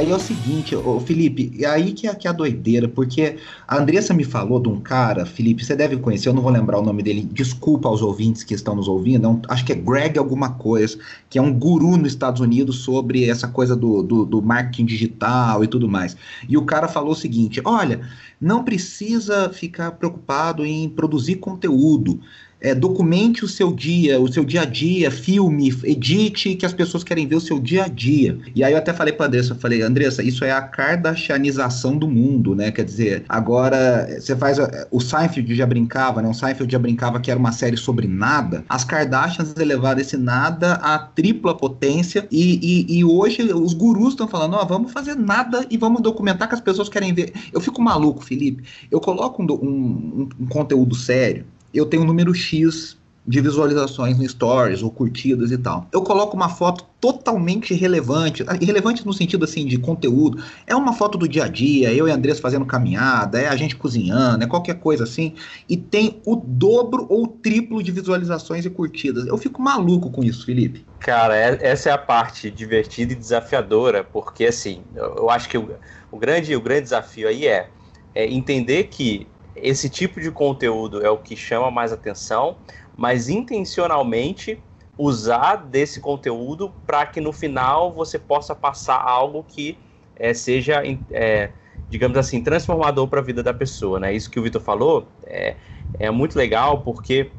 aí 0.09 0.13
é 0.13 0.17
o 0.17 0.19
seguinte, 0.19 0.75
ô 0.75 0.99
Felipe, 1.01 1.53
e 1.55 1.67
aí 1.67 1.93
que 1.93 2.07
é, 2.07 2.15
que 2.15 2.27
é 2.27 2.31
a 2.31 2.33
doideira, 2.33 2.89
porque 2.89 3.37
a 3.67 3.77
Andressa 3.77 4.15
me 4.15 4.25
falou 4.25 4.59
de 4.59 4.69
um 4.69 4.81
cara, 4.81 5.27
Felipe, 5.27 5.63
você 5.63 5.77
deve 5.77 5.99
conhecer, 5.99 6.31
eu 6.31 6.33
não 6.33 6.43
vou 6.43 6.51
lembrar 6.51 6.79
o 6.79 6.83
nome 6.83 7.03
dele, 7.03 7.29
desculpa 7.31 7.89
aos 7.89 8.01
ouvintes 8.01 8.43
que 8.43 8.55
estão 8.55 8.75
nos 8.75 8.89
ouvindo, 8.89 9.27
é 9.27 9.29
um, 9.29 9.41
acho 9.49 9.67
que 9.67 9.73
é 9.73 9.75
Greg 9.75 10.19
alguma 10.19 10.55
coisa, 10.55 10.99
que 11.29 11.39
é 11.39 11.43
um 11.43 11.53
guru 11.53 11.99
nos 11.99 12.09
Estados 12.09 12.41
Unidos 12.41 12.77
sobre 12.79 13.29
essa 13.29 13.49
coisa 13.49 13.77
do, 13.77 14.03
do, 14.03 14.25
do 14.25 14.41
marketing 14.41 14.87
digital 14.87 15.63
e 15.63 15.67
tudo 15.67 15.87
mais. 15.87 16.17
E 16.49 16.57
o 16.57 16.65
cara 16.65 16.89
falou 16.89 17.13
o 17.13 17.17
seguinte: 17.17 17.61
olha, 17.65 18.01
não 18.41 18.65
precisa 18.65 19.51
ficar 19.51 19.93
preocupado 19.93 20.65
em 20.65 20.89
produzir 20.89 21.37
conteúdo 21.37 22.21
é, 22.61 22.75
documente 22.75 23.45
o 23.45 23.49
seu 23.49 23.73
dia, 23.73 24.21
o 24.21 24.31
seu 24.31 24.45
dia 24.45 24.63
a 24.63 24.65
dia, 24.65 25.11
filme, 25.11 25.69
edite 25.85 26.55
que 26.55 26.67
as 26.67 26.73
pessoas 26.73 27.05
querem 27.05 27.27
ver 27.27 27.37
o 27.37 27.41
seu 27.41 27.59
dia 27.59 27.85
a 27.85 27.89
dia. 27.89 28.39
E 28.55 28.65
aí 28.65 28.73
eu 28.73 28.79
até 28.79 28.93
falei 28.93 29.13
para 29.13 29.27
Andressa, 29.27 29.53
eu 29.53 29.57
falei, 29.57 29.83
Andressa, 29.83 30.23
isso 30.23 30.45
é 30.45 30.51
a 30.51 30.61
kardashianização 30.61 31.97
do 31.97 32.09
mundo, 32.09 32.55
né? 32.55 32.71
Quer 32.71 32.85
dizer, 32.85 33.25
agora 33.29 34.09
você 34.21 34.37
faz 34.37 34.59
o 34.91 35.01
Seinfeld 35.01 35.55
já 35.55 35.67
brincava, 35.67 36.23
né? 36.23 36.29
O 36.29 36.35
Seinfeld 36.35 36.71
já 36.71 36.79
brincava 36.79 37.21
que 37.21 37.31
era 37.31 37.39
uma 37.39 37.53
série 37.53 37.77
sobre 37.77 38.07
nada. 38.07 38.65
As 38.69 38.85
Kardashians 38.85 39.55
elevaram 39.57 40.01
esse 40.01 40.17
nada 40.17 40.75
à 40.75 40.99
tripla 40.99 41.57
potência 41.57 42.27
e, 42.31 42.87
e, 42.89 42.99
e 42.99 43.05
hoje 43.05 43.43
os 43.53 43.73
gurus 43.73 44.11
estão 44.11 44.27
falando, 44.27 44.55
ó, 44.55 44.63
oh, 44.63 44.67
vamos 44.67 44.93
fazer 44.93 45.15
nada 45.15 45.65
e 45.71 45.77
vamos 45.77 46.03
documentar 46.03 46.49
que 46.49 46.55
as 46.55 46.61
pessoas 46.61 46.89
querem 46.89 47.13
ver. 47.15 47.33
Eu 47.53 47.61
fico 47.61 47.81
maluco, 47.81 48.25
Felipe. 48.25 48.65
Eu 48.91 49.01
coloco 49.01 49.43
um, 49.43 49.47
um, 49.53 50.29
um 50.41 50.47
conteúdo 50.47 50.95
sério 50.95 51.45
eu 51.79 51.87
tenho 51.87 52.03
um 52.03 52.07
número 52.07 52.35
X 52.35 52.99
de 53.29 53.43
visualizações 53.43 54.17
no 54.17 54.27
stories 54.27 54.83
ou 54.83 54.91
curtidas 54.91 55.53
e 55.53 55.59
tal. 55.59 55.87
Eu 55.93 56.01
coloco 56.01 56.35
uma 56.35 56.49
foto 56.49 56.87
totalmente 56.99 57.75
irrelevante, 57.75 58.43
ah, 58.47 58.57
irrelevante 58.59 59.05
no 59.05 59.13
sentido 59.13 59.45
assim 59.45 59.67
de 59.67 59.77
conteúdo. 59.77 60.43
É 60.67 60.75
uma 60.75 60.95
foto 60.95 61.19
do 61.19 61.29
dia 61.29 61.45
a 61.45 61.49
dia, 61.49 61.93
eu 61.93 62.09
e 62.09 62.11
a 62.11 62.15
Andressa 62.15 62.41
fazendo 62.41 62.65
caminhada, 62.65 63.39
é 63.39 63.47
a 63.47 63.55
gente 63.55 63.77
cozinhando, 63.77 64.43
é 64.43 64.47
qualquer 64.47 64.81
coisa 64.81 65.05
assim, 65.05 65.35
e 65.69 65.77
tem 65.77 66.23
o 66.25 66.37
dobro 66.37 67.07
ou 67.11 67.29
triplo 67.29 67.83
de 67.83 67.93
visualizações 67.93 68.65
e 68.65 68.71
curtidas. 68.71 69.27
Eu 69.27 69.37
fico 69.37 69.61
maluco 69.61 70.11
com 70.11 70.25
isso, 70.25 70.47
Felipe. 70.47 70.87
Cara, 70.99 71.37
é, 71.37 71.59
essa 71.61 71.91
é 71.91 71.93
a 71.93 71.99
parte 71.99 72.51
divertida 72.51 73.13
e 73.13 73.17
desafiadora, 73.17 74.03
porque 74.03 74.47
assim, 74.47 74.81
eu 74.97 75.29
acho 75.29 75.51
que 75.51 75.59
o, 75.59 75.69
o 76.11 76.19
grande 76.19 76.57
o 76.57 76.61
grande 76.63 76.85
desafio 76.85 77.29
aí 77.29 77.47
é, 77.47 77.69
é 78.15 78.27
entender 78.27 78.85
que 78.85 79.27
esse 79.63 79.89
tipo 79.89 80.21
de 80.21 80.31
conteúdo 80.31 81.05
é 81.05 81.11
o 81.11 81.19
que 81.19 81.37
chama 81.37 81.71
mais 81.71 81.93
atenção, 81.93 82.57
mas 82.97 83.29
intencionalmente 83.29 84.61
usar 84.97 85.57
desse 85.57 86.01
conteúdo 86.01 86.73
para 86.87 87.07
que 87.07 87.21
no 87.21 87.33
final 87.33 87.93
você 87.93 88.19
possa 88.19 88.55
passar 88.55 89.01
algo 89.01 89.45
que 89.47 89.79
é, 90.17 90.35
seja, 90.35 90.83
é, 91.13 91.51
digamos 91.89 92.19
assim, 92.19 92.43
transformador 92.43 93.07
para 93.07 93.21
a 93.21 93.23
vida 93.23 93.43
da 93.43 93.55
pessoa, 93.55 94.01
né? 94.01 94.13
Isso 94.13 94.29
que 94.29 94.41
o 94.41 94.43
Vitor 94.43 94.61
falou 94.61 95.07
é, 95.25 95.55
é 95.99 96.11
muito 96.11 96.37
legal 96.37 96.81
porque 96.81 97.31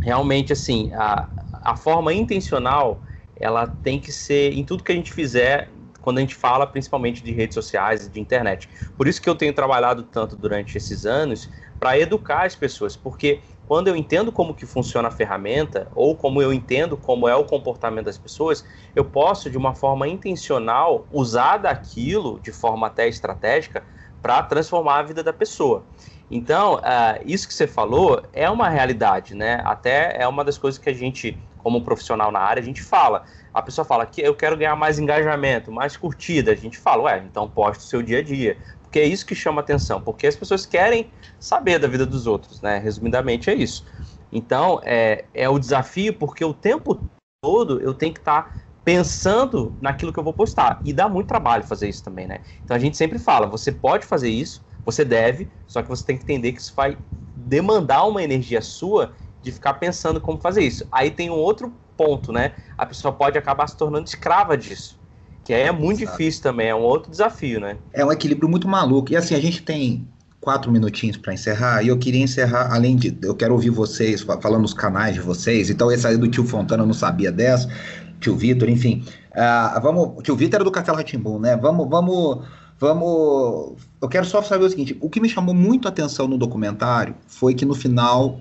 realmente 0.00 0.52
assim 0.52 0.92
a, 0.92 1.28
a 1.62 1.76
forma 1.76 2.12
intencional 2.12 3.00
ela 3.38 3.66
tem 3.66 4.00
que 4.00 4.10
ser 4.10 4.52
em 4.52 4.64
tudo 4.64 4.82
que 4.82 4.92
a 4.92 4.94
gente 4.94 5.12
fizer 5.12 5.70
quando 6.06 6.18
a 6.18 6.20
gente 6.20 6.36
fala 6.36 6.68
principalmente 6.68 7.20
de 7.20 7.32
redes 7.32 7.54
sociais 7.54 8.06
e 8.06 8.08
de 8.08 8.20
internet. 8.20 8.68
Por 8.96 9.08
isso 9.08 9.20
que 9.20 9.28
eu 9.28 9.34
tenho 9.34 9.52
trabalhado 9.52 10.04
tanto 10.04 10.36
durante 10.36 10.78
esses 10.78 11.04
anos 11.04 11.50
para 11.80 11.98
educar 11.98 12.46
as 12.46 12.54
pessoas, 12.54 12.94
porque 12.94 13.40
quando 13.66 13.88
eu 13.88 13.96
entendo 13.96 14.30
como 14.30 14.54
que 14.54 14.64
funciona 14.64 15.08
a 15.08 15.10
ferramenta 15.10 15.88
ou 15.96 16.14
como 16.16 16.40
eu 16.40 16.52
entendo 16.52 16.96
como 16.96 17.26
é 17.26 17.34
o 17.34 17.42
comportamento 17.42 18.04
das 18.04 18.16
pessoas, 18.16 18.64
eu 18.94 19.04
posso 19.04 19.50
de 19.50 19.58
uma 19.58 19.74
forma 19.74 20.06
intencional 20.06 21.08
usar 21.10 21.56
daquilo 21.56 22.38
de 22.38 22.52
forma 22.52 22.86
até 22.86 23.08
estratégica 23.08 23.82
para 24.22 24.40
transformar 24.44 25.00
a 25.00 25.02
vida 25.02 25.24
da 25.24 25.32
pessoa. 25.32 25.84
Então, 26.30 26.76
uh, 26.76 27.20
isso 27.24 27.48
que 27.48 27.54
você 27.54 27.66
falou 27.66 28.22
é 28.32 28.48
uma 28.48 28.68
realidade, 28.68 29.34
né? 29.34 29.60
Até 29.64 30.16
é 30.22 30.28
uma 30.28 30.44
das 30.44 30.56
coisas 30.56 30.78
que 30.78 30.88
a 30.88 30.94
gente, 30.94 31.36
como 31.66 31.82
profissional 31.82 32.30
na 32.30 32.38
área, 32.38 32.62
a 32.62 32.64
gente 32.64 32.80
fala. 32.80 33.24
A 33.52 33.60
pessoa 33.60 33.84
fala 33.84 34.06
que 34.06 34.20
eu 34.20 34.36
quero 34.36 34.56
ganhar 34.56 34.76
mais 34.76 35.00
engajamento, 35.00 35.72
mais 35.72 35.96
curtida. 35.96 36.52
A 36.52 36.54
gente 36.54 36.78
fala, 36.78 37.02
ué, 37.02 37.24
então 37.28 37.48
poste 37.48 37.82
o 37.82 37.88
seu 37.88 38.00
dia 38.00 38.20
a 38.20 38.22
dia. 38.22 38.56
Porque 38.80 39.00
é 39.00 39.04
isso 39.04 39.26
que 39.26 39.34
chama 39.34 39.62
atenção, 39.62 40.00
porque 40.00 40.28
as 40.28 40.36
pessoas 40.36 40.64
querem 40.64 41.10
saber 41.40 41.80
da 41.80 41.88
vida 41.88 42.06
dos 42.06 42.28
outros, 42.28 42.62
né? 42.62 42.78
Resumidamente 42.78 43.50
é 43.50 43.54
isso. 43.54 43.84
Então, 44.30 44.80
é, 44.84 45.24
é 45.34 45.48
o 45.48 45.58
desafio, 45.58 46.14
porque 46.14 46.44
o 46.44 46.54
tempo 46.54 47.00
todo 47.42 47.80
eu 47.80 47.92
tenho 47.92 48.14
que 48.14 48.20
estar 48.20 48.42
tá 48.44 48.52
pensando 48.84 49.74
naquilo 49.80 50.12
que 50.12 50.20
eu 50.20 50.24
vou 50.24 50.32
postar. 50.32 50.80
E 50.84 50.92
dá 50.92 51.08
muito 51.08 51.26
trabalho 51.26 51.64
fazer 51.64 51.88
isso 51.88 52.04
também, 52.04 52.28
né? 52.28 52.42
Então 52.64 52.76
a 52.76 52.80
gente 52.80 52.96
sempre 52.96 53.18
fala, 53.18 53.44
você 53.44 53.72
pode 53.72 54.06
fazer 54.06 54.28
isso, 54.28 54.62
você 54.84 55.04
deve, 55.04 55.48
só 55.66 55.82
que 55.82 55.88
você 55.88 56.06
tem 56.06 56.16
que 56.16 56.22
entender 56.22 56.52
que 56.52 56.60
isso 56.60 56.72
vai 56.76 56.96
demandar 57.34 58.04
uma 58.04 58.22
energia 58.22 58.62
sua 58.62 59.12
de 59.42 59.52
ficar 59.52 59.74
pensando 59.74 60.20
como 60.20 60.38
fazer 60.38 60.62
isso. 60.62 60.86
Aí 60.90 61.10
tem 61.10 61.30
um 61.30 61.34
outro 61.34 61.72
ponto, 61.96 62.32
né? 62.32 62.52
A 62.76 62.84
pessoa 62.84 63.12
pode 63.12 63.38
acabar 63.38 63.66
se 63.68 63.76
tornando 63.76 64.06
escrava 64.06 64.56
disso. 64.56 64.98
Que 65.44 65.54
aí 65.54 65.62
é 65.62 65.72
muito 65.72 66.02
Exato. 66.02 66.18
difícil 66.18 66.42
também, 66.42 66.68
é 66.68 66.74
um 66.74 66.82
outro 66.82 67.10
desafio, 67.10 67.60
né? 67.60 67.76
É 67.92 68.04
um 68.04 68.10
equilíbrio 68.10 68.48
muito 68.48 68.66
maluco. 68.66 69.12
E 69.12 69.16
assim, 69.16 69.34
a 69.34 69.40
gente 69.40 69.62
tem 69.62 70.06
quatro 70.40 70.70
minutinhos 70.70 71.16
para 71.16 71.32
encerrar, 71.32 71.82
e 71.82 71.88
eu 71.88 71.96
queria 71.96 72.22
encerrar, 72.22 72.72
além 72.72 72.96
de. 72.96 73.16
Eu 73.22 73.34
quero 73.34 73.52
ouvir 73.52 73.70
vocês 73.70 74.22
falando 74.22 74.64
os 74.64 74.74
canais 74.74 75.14
de 75.14 75.20
vocês. 75.20 75.70
Então, 75.70 75.90
esse 75.90 76.06
aí 76.06 76.16
do 76.16 76.28
tio 76.28 76.44
Fontana 76.44 76.82
eu 76.82 76.86
não 76.86 76.94
sabia 76.94 77.30
dessa, 77.30 77.68
tio 78.20 78.36
Vitor, 78.36 78.68
enfim. 78.68 79.04
Uh, 79.32 79.80
vamos. 79.80 80.22
Tio 80.22 80.34
Vitor 80.34 80.56
era 80.56 80.64
do 80.64 80.70
Café 80.70 80.90
Latimbum, 80.90 81.38
né? 81.38 81.56
Vamos, 81.56 81.88
vamos 81.88 82.44
Vamos. 82.78 83.76
Eu 84.00 84.08
quero 84.08 84.26
só 84.26 84.42
saber 84.42 84.64
o 84.64 84.70
seguinte: 84.70 84.96
o 85.00 85.08
que 85.08 85.20
me 85.20 85.28
chamou 85.28 85.54
muito 85.54 85.86
a 85.86 85.90
atenção 85.90 86.28
no 86.28 86.36
documentário 86.36 87.14
foi 87.26 87.54
que 87.54 87.64
no 87.64 87.74
final 87.74 88.40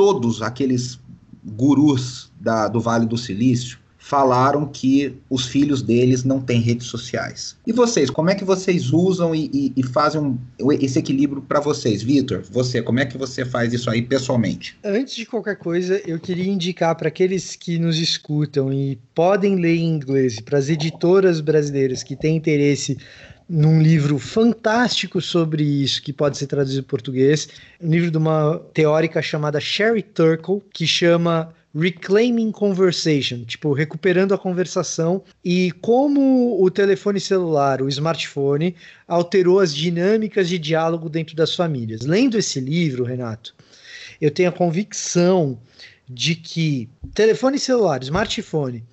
todos 0.00 0.40
aqueles 0.40 0.98
gurus 1.44 2.32
da, 2.40 2.68
do 2.68 2.80
Vale 2.80 3.04
do 3.04 3.18
Silício 3.18 3.78
falaram 3.98 4.66
que 4.66 5.14
os 5.28 5.44
filhos 5.44 5.82
deles 5.82 6.24
não 6.24 6.40
têm 6.40 6.58
redes 6.58 6.86
sociais. 6.86 7.54
E 7.66 7.72
vocês, 7.72 8.08
como 8.08 8.30
é 8.30 8.34
que 8.34 8.42
vocês 8.42 8.94
usam 8.94 9.34
e, 9.34 9.50
e, 9.52 9.72
e 9.76 9.82
fazem 9.82 10.22
um, 10.22 10.38
esse 10.72 10.98
equilíbrio 10.98 11.42
para 11.42 11.60
vocês? 11.60 12.02
Vitor, 12.02 12.42
você, 12.50 12.80
como 12.80 12.98
é 12.98 13.04
que 13.04 13.18
você 13.18 13.44
faz 13.44 13.74
isso 13.74 13.90
aí 13.90 14.00
pessoalmente? 14.00 14.74
Antes 14.82 15.14
de 15.14 15.26
qualquer 15.26 15.56
coisa, 15.56 16.00
eu 16.06 16.18
queria 16.18 16.50
indicar 16.50 16.94
para 16.94 17.08
aqueles 17.08 17.54
que 17.54 17.78
nos 17.78 17.98
escutam 17.98 18.72
e 18.72 18.98
podem 19.14 19.56
ler 19.56 19.76
em 19.76 19.96
inglês, 19.96 20.40
para 20.40 20.56
as 20.56 20.70
editoras 20.70 21.42
brasileiras 21.42 22.02
que 22.02 22.16
têm 22.16 22.38
interesse 22.38 22.96
num 23.50 23.82
livro 23.82 24.16
fantástico 24.16 25.20
sobre 25.20 25.64
isso, 25.64 26.00
que 26.00 26.12
pode 26.12 26.38
ser 26.38 26.46
traduzido 26.46 26.82
em 26.82 26.88
português, 26.88 27.48
um 27.80 27.90
livro 27.90 28.08
de 28.08 28.16
uma 28.16 28.60
teórica 28.72 29.20
chamada 29.20 29.58
Sherry 29.58 30.02
Turkle, 30.02 30.62
que 30.72 30.86
chama 30.86 31.52
Reclaiming 31.74 32.52
Conversation, 32.52 33.42
tipo, 33.44 33.72
recuperando 33.72 34.32
a 34.32 34.38
conversação 34.38 35.24
e 35.44 35.72
como 35.80 36.62
o 36.62 36.70
telefone 36.70 37.18
celular, 37.18 37.82
o 37.82 37.88
smartphone, 37.88 38.76
alterou 39.08 39.58
as 39.58 39.74
dinâmicas 39.74 40.48
de 40.48 40.56
diálogo 40.56 41.08
dentro 41.08 41.34
das 41.34 41.52
famílias. 41.52 42.02
Lendo 42.02 42.38
esse 42.38 42.60
livro, 42.60 43.02
Renato, 43.02 43.52
eu 44.20 44.30
tenho 44.30 44.48
a 44.48 44.52
convicção 44.52 45.58
de 46.08 46.36
que 46.36 46.88
telefone 47.14 47.58
celular, 47.58 48.00
smartphone 48.04 48.84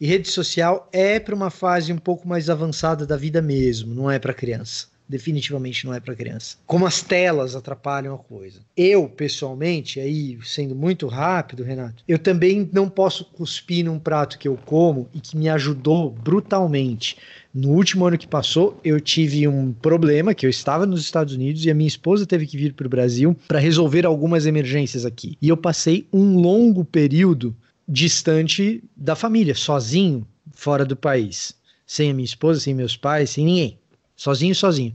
e 0.00 0.06
rede 0.06 0.28
social 0.28 0.88
é 0.92 1.18
para 1.18 1.34
uma 1.34 1.50
fase 1.50 1.92
um 1.92 1.98
pouco 1.98 2.28
mais 2.28 2.50
avançada 2.50 3.06
da 3.06 3.16
vida 3.16 3.40
mesmo, 3.40 3.94
não 3.94 4.10
é 4.10 4.18
para 4.18 4.34
criança. 4.34 4.86
Definitivamente 5.08 5.86
não 5.86 5.94
é 5.94 6.00
para 6.00 6.16
criança. 6.16 6.56
Como 6.66 6.84
as 6.84 7.00
telas 7.00 7.54
atrapalham 7.54 8.12
a 8.12 8.18
coisa. 8.18 8.58
Eu, 8.76 9.08
pessoalmente, 9.08 10.00
aí 10.00 10.36
sendo 10.42 10.74
muito 10.74 11.06
rápido, 11.06 11.62
Renato, 11.62 12.02
eu 12.08 12.18
também 12.18 12.68
não 12.72 12.88
posso 12.88 13.24
cuspir 13.24 13.84
num 13.84 14.00
prato 14.00 14.36
que 14.36 14.48
eu 14.48 14.58
como 14.66 15.08
e 15.14 15.20
que 15.20 15.36
me 15.36 15.48
ajudou 15.48 16.10
brutalmente. 16.10 17.16
No 17.54 17.70
último 17.70 18.04
ano 18.04 18.18
que 18.18 18.26
passou, 18.26 18.80
eu 18.82 19.00
tive 19.00 19.46
um 19.46 19.72
problema 19.72 20.34
que 20.34 20.44
eu 20.44 20.50
estava 20.50 20.84
nos 20.84 21.00
Estados 21.00 21.34
Unidos 21.34 21.64
e 21.64 21.70
a 21.70 21.74
minha 21.74 21.88
esposa 21.88 22.26
teve 22.26 22.44
que 22.44 22.56
vir 22.56 22.74
para 22.74 22.86
o 22.86 22.90
Brasil 22.90 23.36
para 23.46 23.60
resolver 23.60 24.04
algumas 24.04 24.44
emergências 24.44 25.06
aqui. 25.06 25.38
E 25.40 25.48
eu 25.48 25.56
passei 25.56 26.06
um 26.12 26.36
longo 26.36 26.84
período 26.84 27.54
distante 27.88 28.82
da 28.96 29.14
família, 29.14 29.54
sozinho, 29.54 30.26
fora 30.52 30.84
do 30.84 30.96
país, 30.96 31.54
sem 31.86 32.10
a 32.10 32.14
minha 32.14 32.24
esposa, 32.24 32.60
sem 32.60 32.74
meus 32.74 32.96
pais, 32.96 33.30
sem 33.30 33.44
ninguém, 33.44 33.78
sozinho, 34.16 34.54
sozinho. 34.54 34.94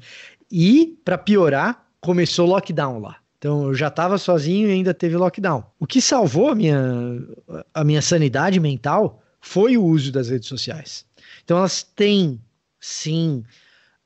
E 0.51 0.97
para 1.05 1.17
piorar, 1.17 1.87
começou 2.01 2.47
o 2.47 2.51
lockdown 2.51 2.99
lá. 2.99 3.17
Então 3.37 3.67
eu 3.67 3.73
já 3.73 3.87
estava 3.87 4.17
sozinho 4.17 4.67
e 4.69 4.71
ainda 4.71 4.93
teve 4.93 5.15
lockdown. 5.15 5.63
O 5.79 5.87
que 5.87 6.01
salvou 6.01 6.49
a 6.49 6.55
minha, 6.55 6.77
a 7.73 7.83
minha 7.83 8.01
sanidade 8.01 8.59
mental 8.59 9.23
foi 9.39 9.77
o 9.77 9.83
uso 9.83 10.11
das 10.11 10.29
redes 10.29 10.47
sociais. 10.47 11.05
Então 11.43 11.57
elas 11.57 11.81
têm 11.81 12.39
sim 12.79 13.43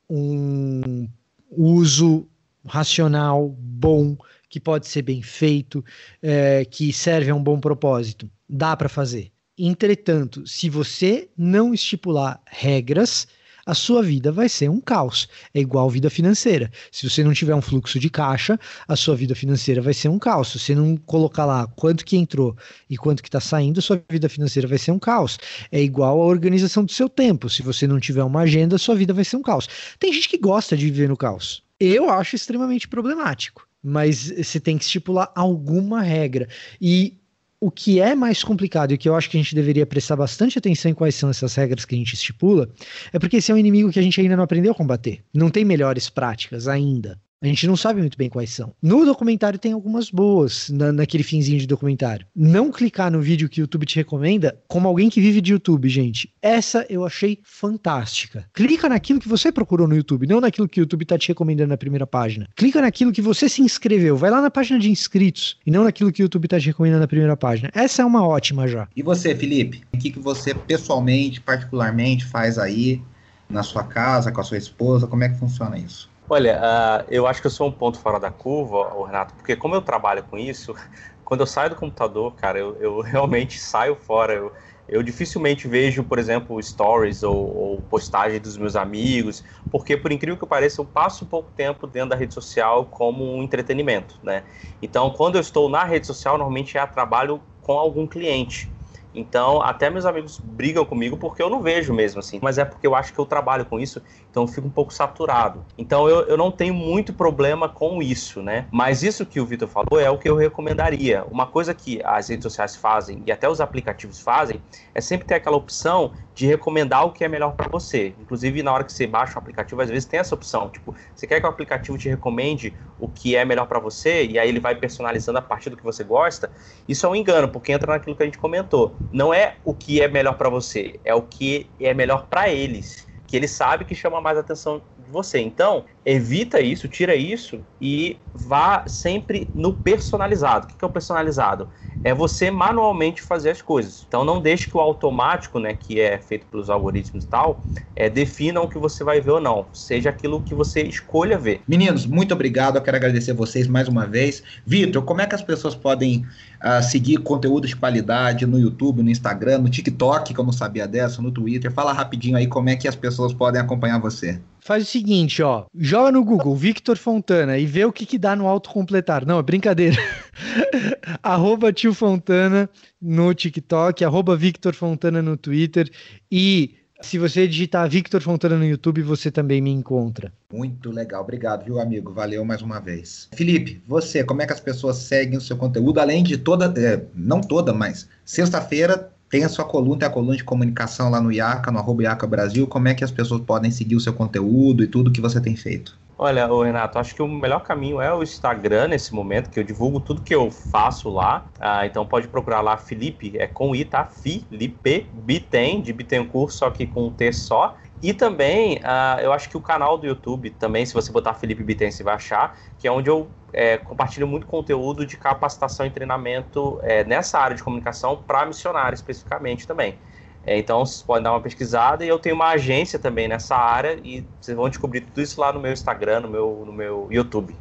um 0.08 1.06
uso 1.50 2.26
racional 2.64 3.48
bom 3.58 4.16
que 4.48 4.60
pode 4.60 4.86
ser 4.86 5.02
bem 5.02 5.20
feito, 5.20 5.84
é, 6.22 6.64
que 6.64 6.92
serve 6.92 7.30
a 7.30 7.34
um 7.34 7.42
bom 7.42 7.60
propósito. 7.60 8.30
Dá 8.48 8.76
para 8.76 8.88
fazer. 8.88 9.30
Entretanto, 9.58 10.46
se 10.46 10.68
você 10.68 11.28
não 11.36 11.72
estipular 11.72 12.40
regras, 12.46 13.26
a 13.66 13.74
sua 13.74 14.00
vida 14.00 14.30
vai 14.30 14.48
ser 14.48 14.70
um 14.70 14.80
caos. 14.80 15.28
É 15.52 15.58
igual 15.58 15.90
vida 15.90 16.08
financeira. 16.08 16.70
Se 16.92 17.08
você 17.08 17.24
não 17.24 17.32
tiver 17.32 17.54
um 17.54 17.60
fluxo 17.60 17.98
de 17.98 18.08
caixa, 18.08 18.58
a 18.86 18.94
sua 18.94 19.16
vida 19.16 19.34
financeira 19.34 19.82
vai 19.82 19.92
ser 19.92 20.08
um 20.08 20.20
caos. 20.20 20.52
Se 20.52 20.60
você 20.60 20.74
não 20.74 20.96
colocar 20.96 21.44
lá 21.44 21.66
quanto 21.66 22.04
que 22.04 22.16
entrou 22.16 22.56
e 22.88 22.96
quanto 22.96 23.22
que 23.22 23.28
está 23.28 23.40
saindo, 23.40 23.82
sua 23.82 24.00
vida 24.08 24.28
financeira 24.28 24.68
vai 24.68 24.78
ser 24.78 24.92
um 24.92 25.00
caos. 25.00 25.36
É 25.72 25.82
igual 25.82 26.22
a 26.22 26.26
organização 26.26 26.84
do 26.84 26.92
seu 26.92 27.08
tempo. 27.08 27.50
Se 27.50 27.60
você 27.60 27.88
não 27.88 27.98
tiver 27.98 28.22
uma 28.22 28.42
agenda, 28.42 28.78
sua 28.78 28.94
vida 28.94 29.12
vai 29.12 29.24
ser 29.24 29.36
um 29.36 29.42
caos. 29.42 29.68
Tem 29.98 30.12
gente 30.12 30.28
que 30.28 30.38
gosta 30.38 30.76
de 30.76 30.84
viver 30.84 31.08
no 31.08 31.16
caos. 31.16 31.64
Eu 31.80 32.08
acho 32.08 32.36
extremamente 32.36 32.86
problemático 32.86 33.66
mas 33.88 34.32
você 34.32 34.58
tem 34.58 34.76
que 34.76 34.82
estipular 34.82 35.30
alguma 35.32 36.02
regra. 36.02 36.48
E 36.80 37.20
o 37.66 37.70
que 37.72 37.98
é 37.98 38.14
mais 38.14 38.44
complicado 38.44 38.92
e 38.92 38.96
que 38.96 39.08
eu 39.08 39.16
acho 39.16 39.28
que 39.28 39.36
a 39.36 39.42
gente 39.42 39.52
deveria 39.52 39.84
prestar 39.84 40.14
bastante 40.14 40.56
atenção 40.56 40.88
em 40.88 40.94
quais 40.94 41.16
são 41.16 41.28
essas 41.28 41.52
regras 41.56 41.84
que 41.84 41.96
a 41.96 41.98
gente 41.98 42.14
estipula, 42.14 42.70
é 43.12 43.18
porque 43.18 43.38
esse 43.38 43.50
é 43.50 43.54
um 43.56 43.58
inimigo 43.58 43.90
que 43.90 43.98
a 43.98 44.02
gente 44.02 44.20
ainda 44.20 44.36
não 44.36 44.44
aprendeu 44.44 44.70
a 44.70 44.74
combater. 44.74 45.24
Não 45.34 45.50
tem 45.50 45.64
melhores 45.64 46.08
práticas 46.08 46.68
ainda. 46.68 47.20
A 47.42 47.46
gente 47.46 47.66
não 47.66 47.76
sabe 47.76 48.00
muito 48.00 48.16
bem 48.16 48.30
quais 48.30 48.48
são. 48.48 48.72
No 48.82 49.04
documentário 49.04 49.58
tem 49.58 49.72
algumas 49.72 50.10
boas, 50.10 50.70
na, 50.70 50.90
naquele 50.90 51.22
finzinho 51.22 51.58
de 51.58 51.66
documentário. 51.66 52.26
Não 52.34 52.72
clicar 52.72 53.10
no 53.10 53.20
vídeo 53.20 53.46
que 53.46 53.60
o 53.60 53.62
YouTube 53.62 53.84
te 53.84 53.96
recomenda 53.96 54.58
como 54.66 54.88
alguém 54.88 55.10
que 55.10 55.20
vive 55.20 55.42
de 55.42 55.52
YouTube, 55.52 55.86
gente. 55.86 56.32
Essa 56.40 56.86
eu 56.88 57.04
achei 57.04 57.38
fantástica. 57.42 58.48
Clica 58.54 58.88
naquilo 58.88 59.20
que 59.20 59.28
você 59.28 59.52
procurou 59.52 59.86
no 59.86 59.94
YouTube, 59.94 60.26
não 60.26 60.40
naquilo 60.40 60.66
que 60.66 60.80
o 60.80 60.82
YouTube 60.82 61.02
está 61.02 61.18
te 61.18 61.28
recomendando 61.28 61.68
na 61.68 61.76
primeira 61.76 62.06
página. 62.06 62.48
Clica 62.56 62.80
naquilo 62.80 63.12
que 63.12 63.20
você 63.20 63.50
se 63.50 63.60
inscreveu. 63.60 64.16
Vai 64.16 64.30
lá 64.30 64.40
na 64.40 64.50
página 64.50 64.78
de 64.78 64.90
inscritos 64.90 65.58
e 65.66 65.70
não 65.70 65.84
naquilo 65.84 66.10
que 66.10 66.22
o 66.22 66.24
YouTube 66.24 66.46
está 66.46 66.58
te 66.58 66.68
recomendando 66.68 67.02
na 67.02 67.08
primeira 67.08 67.36
página. 67.36 67.70
Essa 67.74 68.00
é 68.00 68.04
uma 68.04 68.26
ótima 68.26 68.66
já. 68.66 68.88
E 68.96 69.02
você, 69.02 69.34
Felipe? 69.34 69.82
O 69.92 69.98
que, 69.98 70.10
que 70.10 70.18
você 70.18 70.54
pessoalmente, 70.54 71.42
particularmente, 71.42 72.24
faz 72.24 72.58
aí 72.58 73.02
na 73.46 73.62
sua 73.62 73.84
casa, 73.84 74.32
com 74.32 74.40
a 74.40 74.44
sua 74.44 74.56
esposa? 74.56 75.06
Como 75.06 75.22
é 75.22 75.28
que 75.28 75.38
funciona 75.38 75.78
isso? 75.78 76.15
Olha, 76.28 76.60
uh, 76.60 77.06
eu 77.08 77.26
acho 77.26 77.40
que 77.40 77.46
eu 77.46 77.50
sou 77.50 77.68
um 77.68 77.72
ponto 77.72 78.00
fora 78.00 78.18
da 78.18 78.30
curva, 78.32 79.06
Renato, 79.06 79.34
porque 79.34 79.54
como 79.56 79.74
eu 79.76 79.82
trabalho 79.82 80.24
com 80.24 80.36
isso, 80.36 80.74
quando 81.24 81.40
eu 81.40 81.46
saio 81.46 81.70
do 81.70 81.76
computador, 81.76 82.34
cara, 82.34 82.58
eu, 82.58 82.76
eu 82.78 83.00
realmente 83.02 83.60
saio 83.60 83.94
fora. 83.96 84.34
Eu, 84.34 84.52
eu 84.88 85.02
dificilmente 85.02 85.66
vejo, 85.68 86.04
por 86.04 86.18
exemplo, 86.18 86.60
stories 86.62 87.22
ou, 87.24 87.34
ou 87.56 87.82
postagem 87.82 88.40
dos 88.40 88.56
meus 88.56 88.76
amigos, 88.76 89.42
porque, 89.70 89.96
por 89.96 90.12
incrível 90.12 90.38
que 90.38 90.46
pareça, 90.46 90.80
eu 90.80 90.84
passo 90.86 91.26
pouco 91.26 91.50
tempo 91.52 91.86
dentro 91.88 92.10
da 92.10 92.16
rede 92.16 92.34
social 92.34 92.86
como 92.86 93.24
um 93.36 93.42
entretenimento, 93.42 94.16
né? 94.22 94.44
Então, 94.80 95.10
quando 95.12 95.36
eu 95.36 95.40
estou 95.40 95.68
na 95.68 95.84
rede 95.84 96.06
social, 96.06 96.38
normalmente 96.38 96.76
é 96.78 96.80
a 96.80 96.86
trabalho 96.86 97.42
com 97.60 97.72
algum 97.78 98.06
cliente. 98.06 98.75
Então, 99.16 99.62
até 99.62 99.88
meus 99.88 100.04
amigos 100.04 100.38
brigam 100.38 100.84
comigo 100.84 101.16
porque 101.16 101.42
eu 101.42 101.48
não 101.48 101.62
vejo 101.62 101.94
mesmo 101.94 102.20
assim. 102.20 102.38
Mas 102.42 102.58
é 102.58 102.64
porque 102.64 102.86
eu 102.86 102.94
acho 102.94 103.12
que 103.12 103.18
eu 103.18 103.24
trabalho 103.24 103.64
com 103.64 103.80
isso, 103.80 104.02
então 104.30 104.42
eu 104.42 104.46
fico 104.46 104.66
um 104.66 104.70
pouco 104.70 104.92
saturado. 104.92 105.64
Então, 105.78 106.08
eu, 106.08 106.26
eu 106.26 106.36
não 106.36 106.50
tenho 106.50 106.74
muito 106.74 107.14
problema 107.14 107.68
com 107.68 108.02
isso, 108.02 108.42
né? 108.42 108.68
Mas 108.70 109.02
isso 109.02 109.24
que 109.24 109.40
o 109.40 109.46
Vitor 109.46 109.68
falou 109.68 109.98
é 109.98 110.10
o 110.10 110.18
que 110.18 110.28
eu 110.28 110.36
recomendaria. 110.36 111.24
Uma 111.30 111.46
coisa 111.46 111.74
que 111.74 112.00
as 112.04 112.28
redes 112.28 112.42
sociais 112.42 112.76
fazem 112.76 113.22
e 113.26 113.32
até 113.32 113.48
os 113.48 113.60
aplicativos 113.60 114.20
fazem 114.20 114.60
é 114.94 115.00
sempre 115.00 115.26
ter 115.26 115.34
aquela 115.34 115.56
opção 115.56 116.12
de 116.36 116.46
recomendar 116.46 117.06
o 117.06 117.12
que 117.12 117.24
é 117.24 117.28
melhor 117.28 117.52
para 117.52 117.66
você. 117.66 118.14
Inclusive, 118.18 118.62
na 118.62 118.70
hora 118.70 118.84
que 118.84 118.92
você 118.92 119.06
baixa 119.06 119.36
o 119.36 119.38
aplicativo, 119.38 119.80
às 119.80 119.88
vezes 119.88 120.04
tem 120.04 120.20
essa 120.20 120.34
opção. 120.34 120.68
Tipo, 120.68 120.94
você 121.14 121.26
quer 121.26 121.40
que 121.40 121.46
o 121.46 121.48
aplicativo 121.48 121.96
te 121.96 122.10
recomende 122.10 122.76
o 122.98 123.08
que 123.08 123.34
é 123.34 123.42
melhor 123.42 123.66
para 123.66 123.78
você 123.78 124.26
e 124.26 124.38
aí 124.38 124.46
ele 124.46 124.60
vai 124.60 124.76
personalizando 124.76 125.38
a 125.38 125.42
partir 125.42 125.70
do 125.70 125.78
que 125.78 125.82
você 125.82 126.04
gosta. 126.04 126.52
Isso 126.86 127.06
é 127.06 127.08
um 127.08 127.16
engano, 127.16 127.48
porque 127.48 127.72
entra 127.72 127.90
naquilo 127.90 128.14
que 128.14 128.22
a 128.22 128.26
gente 128.26 128.36
comentou 128.36 128.98
não 129.10 129.32
é 129.32 129.56
o 129.64 129.74
que 129.74 130.02
é 130.02 130.08
melhor 130.08 130.34
para 130.34 130.50
você, 130.50 131.00
é 131.02 131.14
o 131.14 131.22
que 131.22 131.70
é 131.80 131.94
melhor 131.94 132.26
para 132.28 132.50
eles, 132.50 133.06
que 133.26 133.34
ele 133.34 133.48
sabe 133.48 133.86
que 133.86 133.94
chama 133.94 134.20
mais 134.20 134.36
atenção 134.36 134.82
de 134.98 135.10
você. 135.10 135.38
Então, 135.40 135.86
evita 136.04 136.60
isso, 136.60 136.86
tira 136.86 137.14
isso 137.16 137.64
e 137.80 138.20
vá 138.34 138.84
sempre 138.86 139.50
no 139.54 139.72
personalizado. 139.72 140.66
O 140.66 140.76
que 140.76 140.84
é 140.84 140.86
o 140.88 140.90
personalizado? 140.90 141.70
É 142.06 142.14
você 142.14 142.52
manualmente 142.52 143.20
fazer 143.20 143.50
as 143.50 143.60
coisas. 143.60 144.04
Então, 144.06 144.24
não 144.24 144.40
deixe 144.40 144.68
que 144.68 144.76
o 144.76 144.80
automático, 144.80 145.58
né, 145.58 145.74
que 145.74 145.98
é 146.00 146.16
feito 146.16 146.46
pelos 146.46 146.70
algoritmos 146.70 147.24
e 147.24 147.26
tal, 147.26 147.64
é, 147.96 148.08
defina 148.08 148.60
o 148.60 148.68
que 148.68 148.78
você 148.78 149.02
vai 149.02 149.20
ver 149.20 149.32
ou 149.32 149.40
não. 149.40 149.66
Seja 149.72 150.10
aquilo 150.10 150.40
que 150.40 150.54
você 150.54 150.82
escolha 150.82 151.36
ver. 151.36 151.62
Meninos, 151.66 152.06
muito 152.06 152.32
obrigado. 152.32 152.76
Eu 152.76 152.82
quero 152.82 152.96
agradecer 152.96 153.32
vocês 153.32 153.66
mais 153.66 153.88
uma 153.88 154.06
vez. 154.06 154.40
Vitor, 154.64 155.02
como 155.02 155.20
é 155.20 155.26
que 155.26 155.34
as 155.34 155.42
pessoas 155.42 155.74
podem 155.74 156.24
uh, 156.64 156.80
seguir 156.80 157.16
conteúdo 157.16 157.66
de 157.66 157.74
qualidade 157.74 158.46
no 158.46 158.56
YouTube, 158.56 159.02
no 159.02 159.10
Instagram, 159.10 159.58
no 159.58 159.68
TikTok, 159.68 160.32
que 160.32 160.38
eu 160.38 160.44
não 160.44 160.52
sabia 160.52 160.86
dessa, 160.86 161.20
no 161.20 161.32
Twitter? 161.32 161.72
Fala 161.72 161.92
rapidinho 161.92 162.36
aí 162.36 162.46
como 162.46 162.68
é 162.68 162.76
que 162.76 162.86
as 162.86 162.94
pessoas 162.94 163.34
podem 163.34 163.60
acompanhar 163.60 163.98
você. 163.98 164.40
Faz 164.60 164.84
o 164.84 164.86
seguinte, 164.86 165.42
ó, 165.42 165.64
joga 165.74 166.12
no 166.12 166.24
Google 166.24 166.54
Victor 166.56 166.96
Fontana 166.96 167.58
e 167.58 167.66
vê 167.66 167.84
o 167.84 167.92
que 167.92 168.06
que 168.06 168.16
dá 168.16 168.36
no 168.36 168.46
autocompletar. 168.46 169.26
Não, 169.26 169.40
é 169.40 169.42
brincadeira. 169.42 169.96
arroba 171.22 171.72
tio 171.72 171.94
Fontana 171.96 172.70
no 173.02 173.34
TikTok, 173.34 174.04
arroba 174.04 174.36
Victor 174.36 174.74
Fontana 174.74 175.20
no 175.20 175.36
Twitter 175.36 175.90
e 176.30 176.76
se 177.00 177.18
você 177.18 177.46
digitar 177.46 177.88
Victor 177.88 178.22
Fontana 178.22 178.56
no 178.56 178.64
YouTube, 178.64 179.02
você 179.02 179.30
também 179.30 179.60
me 179.60 179.70
encontra. 179.70 180.32
Muito 180.52 180.90
legal, 180.90 181.22
obrigado, 181.22 181.64
viu, 181.64 181.78
amigo? 181.78 182.12
Valeu 182.12 182.44
mais 182.44 182.62
uma 182.62 182.80
vez. 182.80 183.28
Felipe, 183.34 183.82
você, 183.86 184.24
como 184.24 184.42
é 184.42 184.46
que 184.46 184.52
as 184.52 184.60
pessoas 184.60 184.96
seguem 184.96 185.36
o 185.36 185.40
seu 185.40 185.56
conteúdo? 185.56 186.00
Além 186.00 186.22
de 186.22 186.38
toda, 186.38 186.72
é, 186.80 187.02
não 187.14 187.40
toda, 187.40 187.72
mas 187.72 188.08
sexta-feira 188.24 189.10
tem 189.28 189.44
a 189.44 189.48
sua 189.48 189.64
coluna, 189.64 190.00
tem 190.00 190.08
a 190.08 190.12
coluna 190.12 190.36
de 190.36 190.44
comunicação 190.44 191.10
lá 191.10 191.20
no 191.20 191.32
IACA, 191.32 191.70
no 191.70 191.78
arroba 191.78 192.04
IACA 192.04 192.26
Brasil. 192.26 192.66
Como 192.66 192.88
é 192.88 192.94
que 192.94 193.04
as 193.04 193.10
pessoas 193.10 193.42
podem 193.42 193.70
seguir 193.70 193.96
o 193.96 194.00
seu 194.00 194.12
conteúdo 194.12 194.82
e 194.82 194.86
tudo 194.86 195.12
que 195.12 195.20
você 195.20 195.40
tem 195.40 195.56
feito? 195.56 195.98
Olha, 196.18 196.46
Renato, 196.46 196.98
acho 196.98 197.14
que 197.14 197.20
o 197.20 197.28
melhor 197.28 197.60
caminho 197.60 198.00
é 198.00 198.12
o 198.12 198.22
Instagram 198.22 198.88
nesse 198.88 199.14
momento, 199.14 199.50
que 199.50 199.60
eu 199.60 199.64
divulgo 199.64 200.00
tudo 200.00 200.22
que 200.22 200.34
eu 200.34 200.50
faço 200.50 201.10
lá. 201.10 201.46
Ah, 201.60 201.84
então 201.84 202.06
pode 202.06 202.26
procurar 202.26 202.62
lá 202.62 202.78
Felipe, 202.78 203.36
é 203.36 203.46
com 203.46 203.76
I, 203.76 203.84
tá? 203.84 204.02
Felipe 204.06 205.10
Bitem, 205.12 205.82
de 205.82 205.92
Bittencourt, 205.92 206.52
só 206.52 206.70
que 206.70 206.86
com 206.86 207.08
um 207.08 207.10
T 207.12 207.30
só. 207.32 207.76
E 208.02 208.14
também, 208.14 208.76
uh, 208.78 209.20
eu 209.20 209.30
acho 209.30 209.48
que 209.50 209.58
o 209.58 209.60
canal 209.60 209.98
do 209.98 210.06
YouTube, 210.06 210.50
também, 210.50 210.86
se 210.86 210.94
você 210.94 211.12
botar 211.12 211.34
Felipe 211.34 211.62
Bitten, 211.62 211.90
você 211.90 212.02
vai 212.02 212.14
achar, 212.14 212.58
que 212.78 212.88
é 212.88 212.92
onde 212.92 213.10
eu 213.10 213.28
é, 213.52 213.76
compartilho 213.76 214.26
muito 214.26 214.46
conteúdo 214.46 215.04
de 215.04 215.18
capacitação 215.18 215.84
e 215.84 215.90
treinamento 215.90 216.78
é, 216.82 217.04
nessa 217.04 217.38
área 217.38 217.56
de 217.56 217.62
comunicação 217.62 218.22
para 218.26 218.46
missionários 218.46 219.00
especificamente 219.00 219.66
também. 219.66 219.98
É, 220.46 220.56
então, 220.56 220.86
vocês 220.86 221.02
podem 221.02 221.24
dar 221.24 221.32
uma 221.32 221.40
pesquisada 221.40 222.04
e 222.04 222.08
eu 222.08 222.20
tenho 222.20 222.36
uma 222.36 222.50
agência 222.50 223.00
também 223.00 223.26
nessa 223.26 223.56
área 223.56 223.98
e 224.04 224.24
vocês 224.40 224.56
vão 224.56 224.68
descobrir 224.68 225.00
tudo 225.00 225.20
isso 225.20 225.40
lá 225.40 225.52
no 225.52 225.58
meu 225.58 225.72
Instagram, 225.72 226.20
no 226.20 226.28
meu, 226.28 226.62
no 226.64 226.72
meu 226.72 227.08
YouTube. 227.10 227.54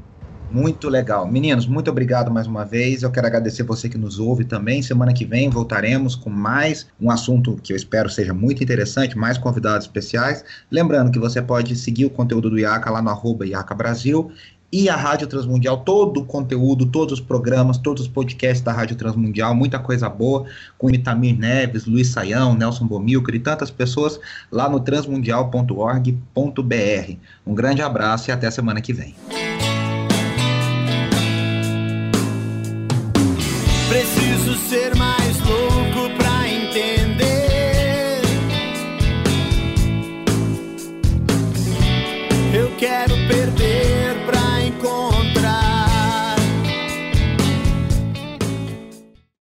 Muito 0.52 0.88
legal. 0.88 1.28
Meninos, 1.28 1.65
muito 1.65 1.89
obrigado 1.89 2.32
mais 2.32 2.45
uma 2.45 2.63
vez. 2.63 3.02
Eu 3.02 3.12
quero 3.12 3.26
agradecer 3.26 3.63
você 3.63 3.89
que 3.89 3.98
nos 3.98 4.19
ouve 4.19 4.45
também. 4.45 4.84
Semana 4.84 5.12
que 5.12 5.26
vem 5.26 5.50
voltaremos 5.50 6.15
com 6.15 6.30
mais 6.30 6.88
um 7.02 7.10
assunto 7.10 7.58
que 7.62 7.74
eu 7.74 7.76
espero 7.76 8.10
seja 8.10 8.34
muito 8.34 8.63
interessante, 8.63 9.17
mais 9.17 9.39
convidados 9.39 9.88
especiais. 9.88 10.45
Lembrando 10.69 11.12
que 11.12 11.17
você 11.17 11.41
pode 11.41 11.76
seguir 11.76 12.06
o 12.06 12.12
conteúdo 12.12 12.52
do 12.52 12.60
IACA 12.60 12.91
lá 12.91 13.02
no 13.02 13.10
arroba 13.10 13.45
IACA 13.45 13.74
Brasil 13.74 14.32
e 14.75 14.89
a 14.89 14.95
Rádio 14.97 15.25
Transmundial, 15.25 15.77
todo 15.77 16.19
o 16.19 16.25
conteúdo, 16.25 16.85
todos 16.85 17.13
os 17.13 17.21
programas, 17.21 17.77
todos 17.77 18.03
os 18.03 18.09
podcasts 18.09 18.61
da 18.61 18.73
Rádio 18.73 18.97
Transmundial, 18.97 19.55
muita 19.55 19.79
coisa 19.79 20.09
boa, 20.09 20.43
com 20.77 20.89
Itamir 20.89 21.39
Neves, 21.39 21.85
Luiz 21.85 22.09
Saião, 22.09 22.53
Nelson 22.53 22.85
Bomilcar 22.85 23.33
e 23.33 23.39
tantas 23.39 23.71
pessoas 23.71 24.19
lá 24.51 24.67
no 24.67 24.81
transmundial.org.br. 24.81 27.13
Um 27.47 27.55
grande 27.55 27.81
abraço 27.81 28.29
e 28.29 28.33
até 28.33 28.51
semana 28.51 28.81
que 28.81 28.91
vem. 28.91 29.15